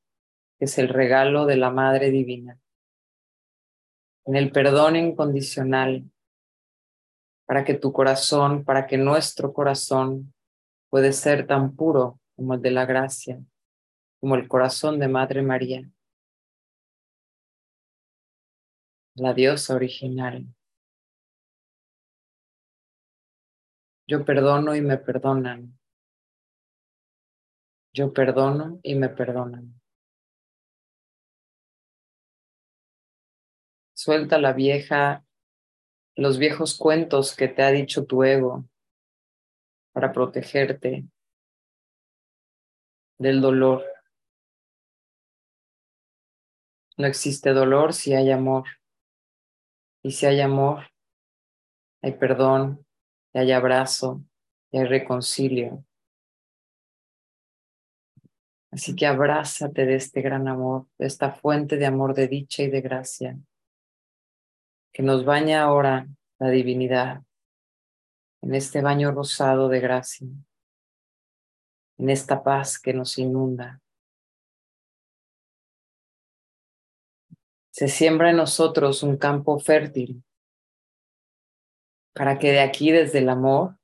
que 0.58 0.66
es 0.66 0.76
el 0.76 0.90
regalo 0.90 1.46
de 1.46 1.56
la 1.56 1.70
Madre 1.70 2.10
Divina, 2.10 2.60
en 4.28 4.36
el 4.36 4.52
perdón 4.52 4.94
incondicional, 4.96 6.04
para 7.46 7.64
que 7.64 7.72
tu 7.72 7.94
corazón, 7.94 8.62
para 8.62 8.86
que 8.86 8.98
nuestro 8.98 9.54
corazón 9.54 10.34
puede 10.90 11.14
ser 11.14 11.46
tan 11.46 11.74
puro 11.74 12.20
como 12.36 12.52
el 12.52 12.60
de 12.60 12.70
la 12.70 12.84
gracia, 12.84 13.42
como 14.20 14.34
el 14.34 14.46
corazón 14.46 14.98
de 14.98 15.08
Madre 15.08 15.40
María, 15.40 15.90
la 19.14 19.32
diosa 19.32 19.74
original. 19.74 20.46
Yo 24.06 24.26
perdono 24.26 24.76
y 24.76 24.82
me 24.82 24.98
perdonan. 24.98 25.78
Yo 27.94 28.12
perdono 28.12 28.78
y 28.82 28.94
me 28.94 29.08
perdonan. 29.08 29.80
Suelta 33.98 34.38
la 34.38 34.52
vieja, 34.52 35.24
los 36.14 36.38
viejos 36.38 36.78
cuentos 36.78 37.34
que 37.34 37.48
te 37.48 37.64
ha 37.64 37.72
dicho 37.72 38.06
tu 38.06 38.22
ego 38.22 38.64
para 39.92 40.12
protegerte 40.12 41.04
del 43.18 43.40
dolor. 43.40 43.84
No 46.96 47.08
existe 47.08 47.50
dolor 47.50 47.92
si 47.92 48.14
hay 48.14 48.30
amor. 48.30 48.66
Y 50.04 50.12
si 50.12 50.26
hay 50.26 50.42
amor, 50.42 50.84
hay 52.00 52.12
perdón, 52.12 52.86
y 53.32 53.40
hay 53.40 53.50
abrazo, 53.50 54.22
y 54.70 54.78
hay 54.78 54.84
reconcilio. 54.84 55.84
Así 58.70 58.94
que 58.94 59.08
abrázate 59.08 59.86
de 59.86 59.96
este 59.96 60.22
gran 60.22 60.46
amor, 60.46 60.86
de 60.98 61.08
esta 61.08 61.32
fuente 61.32 61.76
de 61.76 61.86
amor, 61.86 62.14
de 62.14 62.28
dicha 62.28 62.62
y 62.62 62.70
de 62.70 62.80
gracia, 62.80 63.36
que 64.98 65.04
nos 65.04 65.24
baña 65.24 65.62
ahora 65.62 66.08
la 66.40 66.50
divinidad 66.50 67.22
en 68.42 68.56
este 68.56 68.82
baño 68.82 69.12
rosado 69.12 69.68
de 69.68 69.78
gracia, 69.78 70.26
en 71.98 72.10
esta 72.10 72.42
paz 72.42 72.80
que 72.80 72.92
nos 72.92 73.16
inunda. 73.16 73.80
Se 77.70 77.86
siembra 77.86 78.30
en 78.30 78.38
nosotros 78.38 79.04
un 79.04 79.16
campo 79.16 79.60
fértil 79.60 80.24
para 82.12 82.36
que 82.40 82.50
de 82.50 82.60
aquí, 82.60 82.90
desde 82.90 83.20
el 83.20 83.28
amor, 83.28 83.78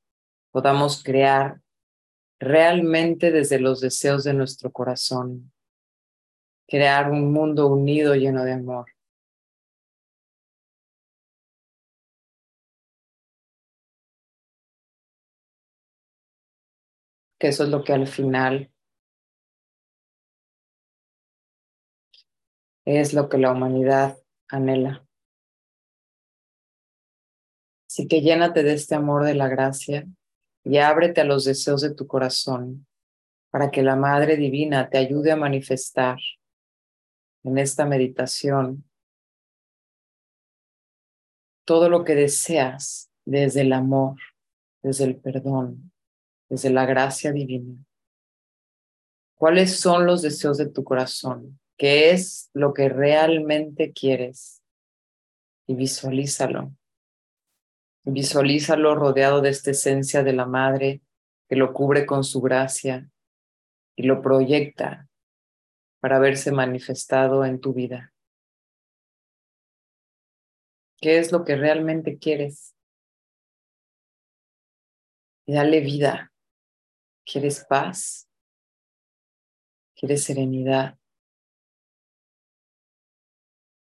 podamos 0.51 1.01
crear 1.05 1.61
realmente 2.41 3.31
desde 3.31 3.61
los 3.61 3.81
deseos 3.81 4.25
de 4.25 4.35
nuestro 4.35 4.73
corazón, 4.73 5.53
crear 6.67 7.09
un 7.09 7.33
mundo 7.33 7.69
unido 7.69 8.17
lleno 8.17 8.43
de 8.43 8.55
amor. 8.55 8.94
Que 17.39 17.49
eso 17.49 17.65
es 17.65 17.71
lo 17.71 17.83
que 17.85 17.93
al 17.93 18.07
final 18.07 18.71
es 22.85 23.15
lo 23.15 23.29
que 23.29 23.39
la 23.39 23.53
humanidad 23.53 24.19
anhela. 24.49 25.07
Así 27.89 28.09
que 28.09 28.21
llénate 28.21 28.63
de 28.63 28.75
este 28.75 28.95
amor 28.95 29.25
de 29.25 29.35
la 29.35 29.49
gracia 29.49 30.07
y 30.65 30.79
ábrete 30.79 31.21
a 31.21 31.25
los 31.25 31.45
deseos 31.45 31.81
de 31.81 31.95
tu 31.95 32.07
corazón 32.07 32.87
para 33.51 33.71
que 33.71 33.83
la 33.83 33.97
Madre 33.97 34.37
Divina 34.37 34.91
te 34.91 34.99
ayude 34.99 35.31
a 35.31 35.37
manifestar 35.37 36.19
en 37.45 37.59
esta 37.59 37.87
meditación 37.87 38.85
todo 41.65 41.89
lo 41.89 42.05
que 42.05 42.15
deseas 42.15 43.11
desde 43.25 43.63
el 43.63 43.73
amor, 43.73 44.17
desde 44.83 45.05
el 45.05 45.17
perdón, 45.17 45.94
desde 46.49 46.71
la 46.71 46.87
gracia 46.87 47.33
divina. 47.33 47.77
¿Cuáles 49.37 49.79
son 49.79 50.07
los 50.07 50.23
deseos 50.23 50.59
de 50.59 50.69
tu 50.69 50.85
corazón? 50.85 51.59
¿Qué 51.77 52.11
es 52.11 52.51
lo 52.55 52.73
que 52.73 52.89
realmente 52.89 53.93
quieres? 53.93 54.63
Y 55.67 55.75
visualízalo. 55.75 56.73
Visualízalo 58.05 58.95
rodeado 58.95 59.41
de 59.41 59.51
esta 59.51 59.73
esencia 59.73 60.23
de 60.23 60.33
la 60.35 60.47
Madre 60.47 61.03
que 61.49 61.57
lo 61.57 61.73
cubre 61.73 62.07
con 62.07 62.23
su 62.25 62.41
gracia 62.41 63.11
y 63.97 64.05
lo 64.05 64.23
proyecta 64.23 65.09
para 66.01 66.19
verse 66.19 66.53
manifestado 66.53 67.45
en 67.45 67.61
tu 67.61 67.73
vida. 67.73 68.13
¿Qué 71.01 71.19
es 71.19 71.33
lo 71.33 71.45
que 71.45 71.57
realmente 71.57 72.19
quieres? 72.19 72.75
Y 75.47 75.55
dale 75.55 75.81
vida. 75.81 76.34
¿Quieres 77.25 77.65
paz? 77.65 78.29
¿Quieres 79.97 80.25
serenidad? 80.25 80.99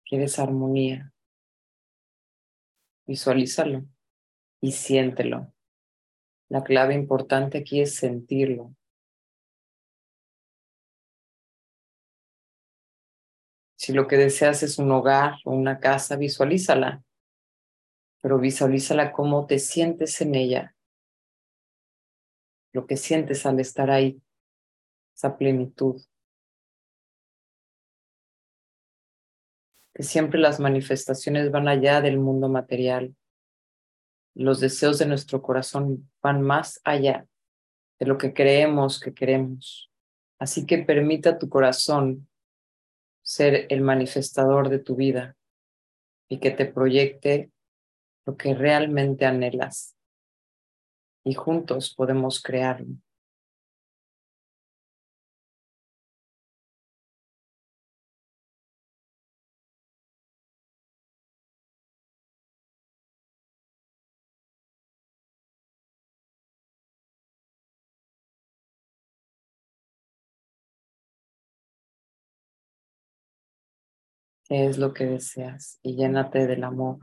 ¿Quieres 0.04 0.40
armonía? 0.40 1.14
Visualízalo 3.06 3.86
y 4.62 4.72
siéntelo. 4.72 5.54
La 6.50 6.64
clave 6.64 6.96
importante 6.96 7.60
aquí 7.60 7.82
es 7.82 7.96
sentirlo. 7.96 8.76
Si 13.76 13.94
lo 13.94 14.08
que 14.08 14.18
deseas 14.18 14.64
es 14.64 14.80
un 14.80 14.92
hogar 14.92 15.36
o 15.46 15.52
una 15.52 15.80
casa, 15.80 16.16
visualízala, 16.16 17.04
pero 18.22 18.40
visualízala 18.40 19.12
cómo 19.12 19.46
te 19.46 19.60
sientes 19.60 20.20
en 20.22 20.34
ella, 20.34 20.76
lo 22.74 22.86
que 22.86 22.98
sientes 22.98 23.46
al 23.46 23.60
estar 23.60 23.90
ahí, 23.90 24.22
esa 25.16 25.38
plenitud. 25.38 26.02
Que 29.94 30.04
siempre 30.04 30.40
las 30.40 30.60
manifestaciones 30.60 31.52
van 31.52 31.68
allá 31.68 32.02
del 32.02 32.20
mundo 32.20 32.48
material. 32.48 33.16
Los 34.36 34.60
deseos 34.60 35.00
de 35.00 35.08
nuestro 35.08 35.42
corazón 35.42 36.10
van 36.22 36.42
más 36.42 36.80
allá 36.84 37.28
de 38.00 38.06
lo 38.06 38.18
que 38.18 38.34
creemos 38.34 39.00
que 39.00 39.14
queremos. 39.14 39.92
Así 40.40 40.66
que 40.66 40.78
permita 40.78 41.38
tu 41.38 41.50
corazón 41.50 42.30
ser 43.22 43.68
el 43.70 43.82
manifestador 43.82 44.70
de 44.70 44.80
tu 44.80 44.96
vida 44.96 45.36
y 46.30 46.40
que 46.40 46.52
te 46.52 46.66
proyecte 46.66 47.52
lo 48.26 48.38
que 48.38 48.54
realmente 48.54 49.26
anhelas. 49.26 49.99
Y 51.24 51.34
juntos 51.34 51.94
podemos 51.96 52.42
crearlo. 52.42 52.96
es 74.50 74.78
lo 74.78 74.94
que 74.94 75.06
deseas 75.06 75.80
y 75.84 75.96
llénate 75.96 76.48
del 76.48 76.64
amor. 76.64 77.00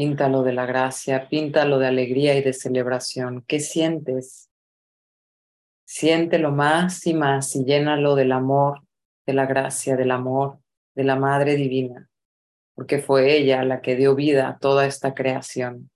Píntalo 0.00 0.42
de 0.42 0.54
la 0.54 0.64
gracia, 0.64 1.28
píntalo 1.28 1.78
de 1.78 1.86
alegría 1.86 2.34
y 2.34 2.42
de 2.42 2.54
celebración. 2.54 3.44
¿Qué 3.46 3.60
sientes? 3.60 4.48
Siéntelo 5.84 6.52
más 6.52 7.06
y 7.06 7.12
más 7.12 7.54
y 7.54 7.64
llénalo 7.66 8.14
del 8.14 8.32
amor, 8.32 8.80
de 9.26 9.34
la 9.34 9.44
gracia, 9.44 9.96
del 9.96 10.10
amor, 10.10 10.58
de 10.94 11.04
la 11.04 11.16
Madre 11.16 11.56
Divina 11.56 12.10
porque 12.74 12.98
fue 12.98 13.36
ella 13.36 13.62
la 13.64 13.82
que 13.82 13.96
dio 13.96 14.14
vida 14.14 14.48
a 14.48 14.58
toda 14.58 14.86
esta 14.86 15.12
creación. 15.12 15.90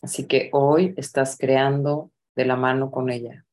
Así 0.00 0.26
que 0.26 0.48
hoy 0.52 0.94
estás 0.96 1.36
creando 1.36 2.10
de 2.34 2.46
la 2.46 2.56
mano 2.56 2.90
con 2.90 3.10
ella. 3.10 3.44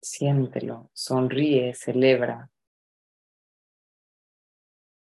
Siéntelo, 0.00 0.90
sonríe, 0.92 1.74
celebra. 1.74 2.49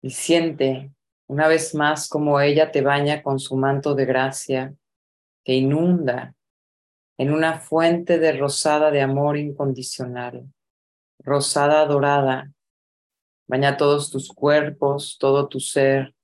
Y 0.02 0.12
siente 0.12 0.92
una 1.28 1.48
vez 1.48 1.76
más 1.76 2.08
como 2.08 2.40
ella 2.40 2.72
te 2.72 2.82
baña 2.82 3.22
con 3.22 3.40
su 3.40 3.56
manto 3.58 3.96
de 3.96 4.06
gracia 4.06 4.74
que 5.44 5.54
inunda 5.54 6.36
en 7.18 7.34
una 7.34 7.60
fuente 7.60 8.20
de 8.20 8.34
rosada 8.34 8.92
de 8.92 9.02
amor 9.02 9.38
incondicional 9.38 10.48
rosada 11.28 11.86
dorada, 11.86 12.54
baña 13.48 13.76
todos 13.76 14.12
tus 14.12 14.30
cuerpos, 14.30 15.18
todo 15.20 15.50
tu 15.50 15.60
ser 15.60 16.16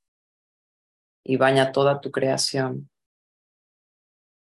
y 1.25 1.35
baña 1.35 1.73
toda 1.73 1.99
tu 1.99 2.09
creación. 2.09 2.89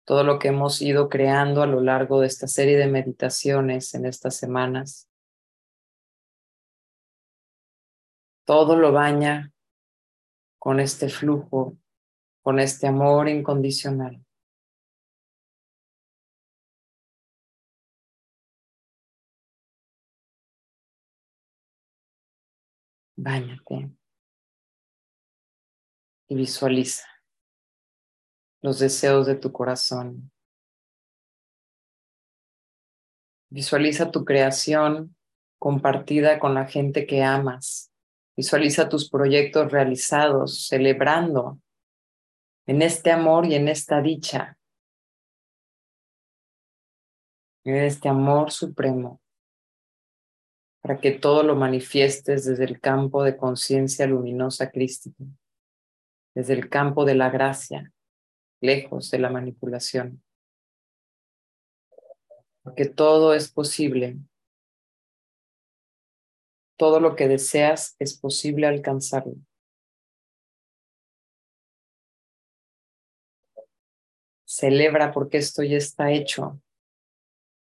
Todo 0.05 0.23
lo 0.23 0.39
que 0.39 0.49
hemos 0.49 0.83
ido 0.83 1.09
creando 1.09 1.63
a 1.63 1.67
lo 1.67 1.81
largo 1.81 2.21
de 2.21 2.29
esta 2.29 2.47
serie 2.47 2.77
de 2.77 2.89
meditaciones 2.89 3.95
en 3.95 4.07
estas 4.07 4.37
semanas. 4.37 5.09
Todo 8.45 8.77
lo 8.77 8.93
baña 8.93 9.53
con 10.59 10.81
este 10.81 11.09
flujo, 11.09 11.77
con 12.43 12.59
este 12.59 12.87
amor 12.87 13.29
incondicional. 13.29 14.25
Báñate 23.17 23.93
y 26.29 26.35
visualiza 26.35 27.07
los 28.63 28.79
deseos 28.79 29.27
de 29.27 29.37
tu 29.37 29.53
corazón. 29.53 30.33
Visualiza 33.51 34.11
tu 34.11 34.25
creación 34.25 35.15
compartida 35.59 36.41
con 36.41 36.55
la 36.55 36.67
gente 36.67 37.07
que 37.07 37.23
amas. 37.23 37.92
Visualiza 38.43 38.89
tus 38.89 39.09
proyectos 39.09 39.71
realizados, 39.71 40.67
celebrando 40.67 41.61
en 42.67 42.83
este 42.83 43.13
amor 43.13 43.47
y 43.47 43.55
en 43.55 43.69
esta 43.69 44.03
dicha, 44.03 44.59
en 47.63 47.77
este 47.77 48.09
amor 48.09 48.51
supremo 48.51 49.21
para 50.81 50.99
que 50.99 51.13
todo 51.13 51.45
lo 51.45 51.55
manifiestes 51.55 52.45
desde 52.45 52.65
el 52.65 52.81
campo 52.81 53.23
de 53.23 53.37
conciencia 53.37 54.09
luminosa 54.09 54.73
crística, 54.73 55.25
desde 56.35 56.55
el 56.55 56.69
campo 56.69 57.05
de 57.05 57.15
la 57.15 57.31
gracia, 57.31 57.93
lejos 58.61 59.09
de 59.13 59.21
la 59.21 59.31
manipulación. 59.31 60.21
Porque 62.65 62.87
todo 62.87 63.35
es 63.35 63.53
posible. 63.53 64.19
Todo 66.83 66.99
lo 66.99 67.15
que 67.15 67.29
deseas 67.29 67.95
es 68.01 68.19
posible 68.19 68.67
alcanzarlo. 68.67 69.37
Celebra 74.45 75.13
porque 75.13 75.39
esto 75.39 75.63
ya 75.63 75.77
está 75.77 76.11
hecho. 76.11 76.61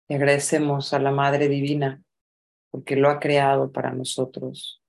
Y 0.09 0.14
agradecemos 0.14 0.94
a 0.94 0.98
la 0.98 1.11
Madre 1.11 1.48
Divina 1.48 2.03
porque 2.70 2.96
lo 2.96 3.11
ha 3.11 3.20
creado 3.20 3.70
para 3.70 3.92
nosotros, 3.92 4.83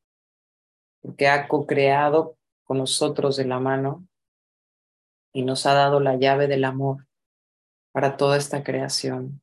porque 1.01 1.27
ha 1.27 1.49
co-creado 1.49 2.38
con 2.63 2.77
nosotros 2.77 3.36
de 3.36 3.43
la 3.43 3.59
mano 3.59 4.07
y 5.33 5.43
nos 5.43 5.65
ha 5.65 5.73
dado 5.73 5.99
la 5.99 6.15
llave 6.15 6.47
del 6.47 6.63
amor 6.63 7.07
para 7.91 8.15
toda 8.15 8.38
esta 8.38 8.63
creación. 8.63 9.42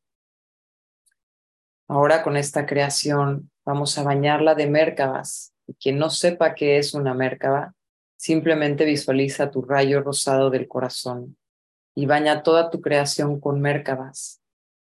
Ahora 1.91 2.23
con 2.23 2.37
esta 2.37 2.67
creación 2.67 3.51
vamos 3.65 3.99
a 3.99 4.05
bañarla 4.05 4.55
de 4.55 4.71
mércabas. 4.71 5.53
Y 5.67 5.75
quien 5.75 5.99
no 5.99 6.09
sepa 6.11 6.55
qué 6.55 6.79
es 6.79 6.95
una 6.95 7.15
mércaba, 7.15 7.75
Simplemente 8.21 8.85
visualiza 8.85 9.51
tu 9.51 9.63
rayo 9.63 10.03
rosado 10.03 10.51
del 10.51 10.69
corazón 10.69 11.39
y 11.95 12.05
baña 12.05 12.43
toda 12.43 12.69
tu 12.69 12.83
creación 12.83 13.41
con 13.41 13.63
Merkabas 13.63 14.43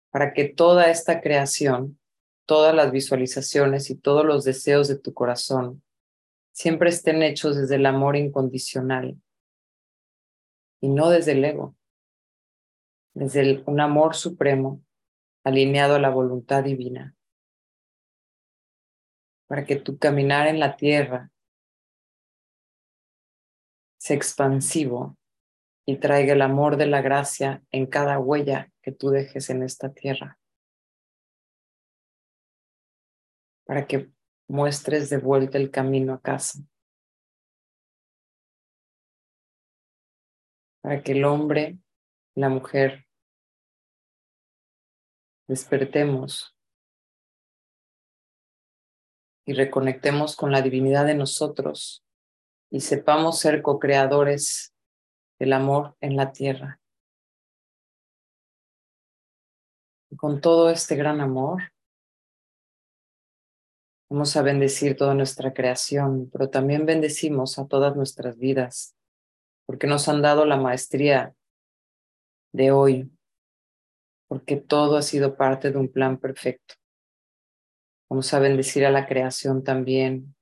para 0.10 0.34
que 0.34 0.46
toda 0.46 0.89
esta 0.89 1.22
creación, 1.22 2.00
todas 2.48 2.74
las 2.74 2.91
visualizaciones 2.91 3.91
y 3.91 3.96
todos 3.96 4.26
los 4.26 4.43
deseos 4.43 4.88
de 4.88 4.98
tu 4.98 5.13
corazón 5.13 5.84
siempre 6.52 6.89
estén 6.89 7.22
hechos 7.22 7.56
desde 7.56 7.76
el 7.76 7.86
amor 7.86 8.15
incondicional 8.15 9.22
y 10.82 10.89
no 10.89 11.12
desde 11.12 11.34
el 11.34 11.46
ego, 11.46 11.76
desde 13.13 13.62
un 13.67 13.80
amor 13.82 14.15
supremo 14.15 14.82
alineado 15.47 15.95
a 15.95 15.99
la 15.99 16.10
voluntad 16.10 16.62
divina, 16.62 17.15
para 19.47 19.65
que 19.65 19.77
tu 19.77 19.97
caminar 19.97 20.47
en 20.47 20.60
la 20.60 20.75
tierra 20.75 21.31
sea 23.97 24.17
expansivo 24.17 25.17
y 25.86 25.99
traiga 25.99 26.33
el 26.33 26.41
amor 26.41 26.75
de 26.75 26.88
la 26.88 27.01
gracia 27.01 27.63
en 27.71 27.86
cada 27.86 28.19
huella 28.19 28.69
que 28.81 28.91
tú 28.91 29.10
dejes 29.10 29.49
en 29.49 29.63
esta 29.63 29.93
tierra, 29.93 30.38
para 33.65 33.88
que 33.88 34.12
muestres 34.49 35.10
de 35.10 35.17
vuelta 35.17 35.57
el 35.57 35.71
camino 35.71 36.13
a 36.13 36.21
casa. 36.21 36.60
Para 40.81 41.01
que 41.03 41.13
el 41.13 41.23
hombre, 41.23 41.79
la 42.36 42.49
mujer, 42.49 43.07
despertemos 45.47 46.55
y 49.45 49.53
reconectemos 49.53 50.36
con 50.36 50.51
la 50.51 50.62
divinidad 50.62 51.05
de 51.05 51.15
nosotros 51.15 52.03
y 52.69 52.81
sepamos 52.81 53.39
ser 53.39 53.62
co-creadores 53.62 54.73
del 55.39 55.53
amor 55.53 55.95
en 56.01 56.15
la 56.15 56.31
tierra. 56.31 56.81
Y 60.10 60.15
con 60.17 60.41
todo 60.41 60.69
este 60.69 60.95
gran 60.95 61.21
amor, 61.21 61.71
Vamos 64.10 64.38
a 64.38 64.41
bendecir 64.41 64.95
toda 64.95 65.13
nuestra 65.13 65.53
creación, 65.53 66.29
pero 66.31 66.49
también 66.49 66.86
bendecimos 66.86 67.60
a 67.60 67.67
todas 67.67 67.93
nuestras 67.97 68.38
vidas, 68.38 68.95
porque 69.65 69.86
nos 69.86 70.07
han 70.07 70.21
dado 70.21 70.45
la 70.45 70.55
maestría 70.55 71.36
de 72.53 72.71
hoy, 72.71 73.12
porque 74.28 74.58
todo 74.58 74.98
ha 74.98 75.02
sido 75.02 75.36
parte 75.36 75.72
de 75.72 75.78
un 75.78 75.90
plan 75.92 76.18
perfecto. 76.18 76.76
Vamos 78.10 78.34
a 78.34 78.40
bendecir 78.40 78.86
a 78.86 78.92
la 78.92 79.06
creación 79.06 79.63
también, 79.63 80.36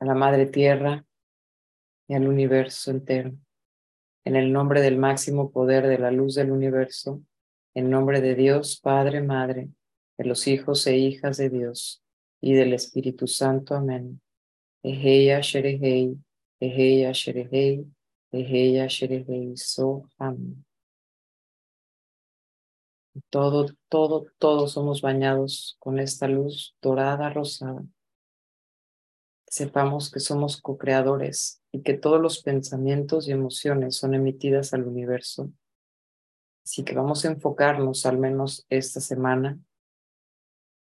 a 0.00 0.04
la 0.04 0.14
Madre 0.14 0.46
Tierra 0.46 1.04
y 2.08 2.14
al 2.14 2.28
universo 2.28 2.90
entero. 2.90 3.32
En 4.24 4.36
el 4.36 4.52
nombre 4.52 4.80
del 4.80 4.98
máximo 4.98 5.50
poder 5.50 5.86
de 5.86 5.98
la 5.98 6.10
luz 6.10 6.34
del 6.34 6.50
universo, 6.50 7.22
en 7.74 7.90
nombre 7.90 8.20
de 8.20 8.34
Dios, 8.34 8.80
Padre, 8.80 9.22
Madre, 9.22 9.68
de 10.18 10.24
los 10.24 10.46
hijos 10.46 10.86
e 10.86 10.96
hijas 10.96 11.36
de 11.36 11.50
Dios 11.50 12.02
y 12.40 12.54
del 12.54 12.72
Espíritu 12.72 13.26
Santo. 13.26 13.74
Amén. 13.74 14.20
Eheya 14.82 15.40
Sherehei, 15.40 16.16
Eheya 16.60 17.12
Sherehei, 17.12 17.86
Eheya 18.32 18.86
Sherehei, 18.86 19.56
So 19.56 20.08
Amén. 20.18 20.65
Todo, 23.30 23.66
todo, 23.88 24.26
todos 24.38 24.72
somos 24.72 25.00
bañados 25.00 25.76
con 25.78 25.98
esta 25.98 26.28
luz 26.28 26.76
dorada, 26.82 27.30
rosada. 27.30 27.82
Sepamos 29.46 30.10
que 30.10 30.20
somos 30.20 30.60
co-creadores 30.60 31.62
y 31.72 31.82
que 31.82 31.94
todos 31.94 32.20
los 32.20 32.42
pensamientos 32.42 33.28
y 33.28 33.32
emociones 33.32 33.96
son 33.96 34.14
emitidas 34.14 34.74
al 34.74 34.86
universo. 34.86 35.50
Así 36.64 36.84
que 36.84 36.94
vamos 36.94 37.24
a 37.24 37.28
enfocarnos 37.28 38.06
al 38.06 38.18
menos 38.18 38.66
esta 38.68 39.00
semana 39.00 39.58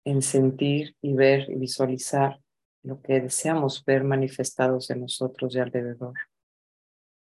en 0.04 0.22
sentir 0.22 0.96
y 1.00 1.14
ver 1.14 1.48
y 1.50 1.54
visualizar 1.54 2.40
lo 2.82 3.00
que 3.00 3.20
deseamos 3.20 3.84
ver 3.84 4.04
manifestados 4.04 4.90
en 4.90 5.02
nosotros 5.02 5.54
y 5.54 5.60
alrededor. 5.60 6.14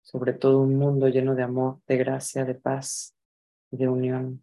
Sobre 0.02 0.32
todo 0.32 0.60
un 0.60 0.76
mundo 0.76 1.08
lleno 1.08 1.34
de 1.34 1.42
amor, 1.42 1.80
de 1.86 1.96
gracia, 1.96 2.44
de 2.44 2.54
paz 2.54 3.14
y 3.70 3.76
de 3.76 3.88
unión 3.88 4.42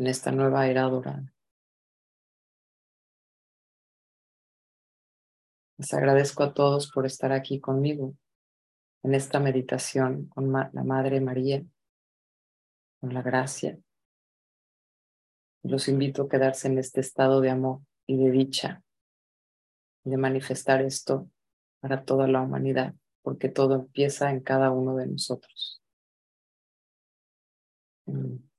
en 0.00 0.06
esta 0.08 0.32
nueva 0.32 0.66
era 0.66 0.82
dorada. 0.82 1.32
Les 5.78 5.94
agradezco 5.94 6.42
a 6.42 6.52
todos 6.52 6.90
por 6.90 7.06
estar 7.06 7.30
aquí 7.30 7.60
conmigo 7.60 8.16
en 9.04 9.14
esta 9.14 9.38
meditación 9.38 10.26
con 10.26 10.50
la 10.52 10.84
Madre 10.84 11.20
María, 11.20 11.62
con 13.00 13.14
la 13.14 13.22
gracia 13.22 13.78
los 15.62 15.88
invito 15.88 16.22
a 16.22 16.28
quedarse 16.28 16.68
en 16.68 16.78
este 16.78 17.00
estado 17.00 17.40
de 17.40 17.50
amor 17.50 17.80
y 18.06 18.16
de 18.16 18.30
dicha, 18.30 18.82
de 20.04 20.16
manifestar 20.16 20.80
esto 20.82 21.30
para 21.80 22.04
toda 22.04 22.26
la 22.26 22.40
humanidad, 22.40 22.94
porque 23.22 23.48
todo 23.48 23.74
empieza 23.74 24.30
en 24.30 24.40
cada 24.40 24.70
uno 24.70 24.96
de 24.96 25.06
nosotros. 25.06 25.82
Mm. 28.06 28.49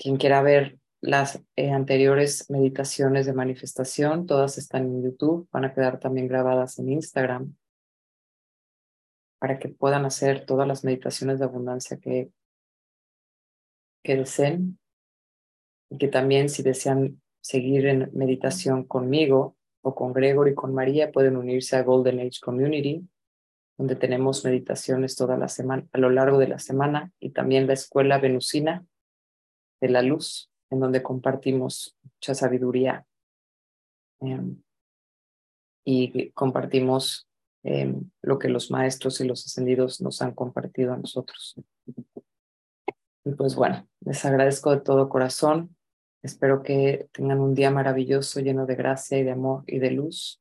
Quien 0.00 0.16
quiera 0.16 0.40
ver 0.40 0.78
las 1.02 1.42
eh, 1.56 1.72
anteriores 1.72 2.48
meditaciones 2.48 3.26
de 3.26 3.34
manifestación, 3.34 4.24
todas 4.24 4.56
están 4.56 4.84
en 4.84 5.02
YouTube, 5.02 5.46
van 5.52 5.66
a 5.66 5.74
quedar 5.74 6.00
también 6.00 6.26
grabadas 6.26 6.78
en 6.78 6.88
Instagram, 6.88 7.54
para 9.38 9.58
que 9.58 9.68
puedan 9.68 10.06
hacer 10.06 10.46
todas 10.46 10.66
las 10.66 10.84
meditaciones 10.84 11.38
de 11.38 11.44
abundancia 11.44 11.98
que, 11.98 12.30
que 14.02 14.16
deseen. 14.16 14.78
Y 15.90 15.98
que 15.98 16.08
también 16.08 16.48
si 16.48 16.62
desean 16.62 17.20
seguir 17.42 17.84
en 17.84 18.10
meditación 18.14 18.84
conmigo 18.84 19.58
o 19.82 19.94
con 19.94 20.14
Gregory 20.14 20.52
y 20.52 20.54
con 20.54 20.72
María, 20.72 21.12
pueden 21.12 21.36
unirse 21.36 21.76
a 21.76 21.82
Golden 21.82 22.20
Age 22.20 22.40
Community, 22.42 23.06
donde 23.76 23.96
tenemos 23.96 24.46
meditaciones 24.46 25.14
toda 25.14 25.36
la 25.36 25.48
semana, 25.48 25.86
a 25.92 25.98
lo 25.98 26.08
largo 26.08 26.38
de 26.38 26.48
la 26.48 26.58
semana, 26.58 27.12
y 27.20 27.30
también 27.30 27.66
la 27.66 27.74
Escuela 27.74 28.18
Venusina 28.18 28.86
de 29.80 29.88
la 29.88 30.02
Luz, 30.02 30.50
en 30.70 30.80
donde 30.80 31.02
compartimos 31.02 31.96
mucha 32.02 32.34
sabiduría 32.34 33.06
em, 34.20 34.62
y 35.84 36.30
compartimos 36.30 37.26
em, 37.62 38.10
lo 38.22 38.38
que 38.38 38.48
los 38.48 38.70
maestros 38.70 39.20
y 39.20 39.26
los 39.26 39.46
ascendidos 39.46 40.00
nos 40.00 40.22
han 40.22 40.34
compartido 40.34 40.92
a 40.92 40.96
nosotros. 40.96 41.56
Y 43.24 43.32
pues 43.32 43.54
bueno, 43.54 43.88
les 44.00 44.24
agradezco 44.24 44.70
de 44.70 44.80
todo 44.80 45.08
corazón 45.08 45.76
Espero 46.22 46.62
que 46.62 47.08
tengan 47.12 47.40
un 47.40 47.54
día 47.54 47.70
maravilloso, 47.70 48.40
lleno 48.40 48.66
de 48.66 48.74
gracia 48.74 49.18
y 49.18 49.24
de 49.24 49.30
amor 49.30 49.64
y 49.66 49.78
de 49.78 49.90
luz. 49.90 50.40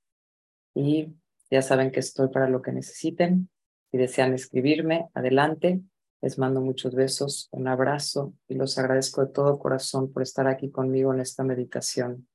Y 0.75 1.13
ya 1.49 1.61
saben 1.61 1.91
que 1.91 2.01
estoy 2.01 2.27
para 2.29 2.49
lo 2.49 2.61
que 2.61 2.73
necesiten. 2.73 3.49
Si 3.89 3.97
desean 3.97 4.33
escribirme, 4.33 5.07
adelante. 5.13 5.81
Les 6.21 6.37
mando 6.37 6.61
muchos 6.61 6.93
besos, 6.93 7.47
un 7.51 7.67
abrazo 7.67 8.33
y 8.47 8.55
los 8.55 8.77
agradezco 8.77 9.25
de 9.25 9.31
todo 9.31 9.59
corazón 9.59 10.11
por 10.11 10.21
estar 10.21 10.47
aquí 10.47 10.69
conmigo 10.69 11.13
en 11.13 11.21
esta 11.21 11.43
meditación. 11.43 12.27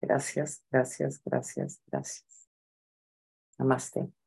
Gracias, 0.00 0.64
gracias, 0.70 1.22
gracias, 1.24 1.80
gracias. 1.86 2.48
Namaste. 3.58 4.19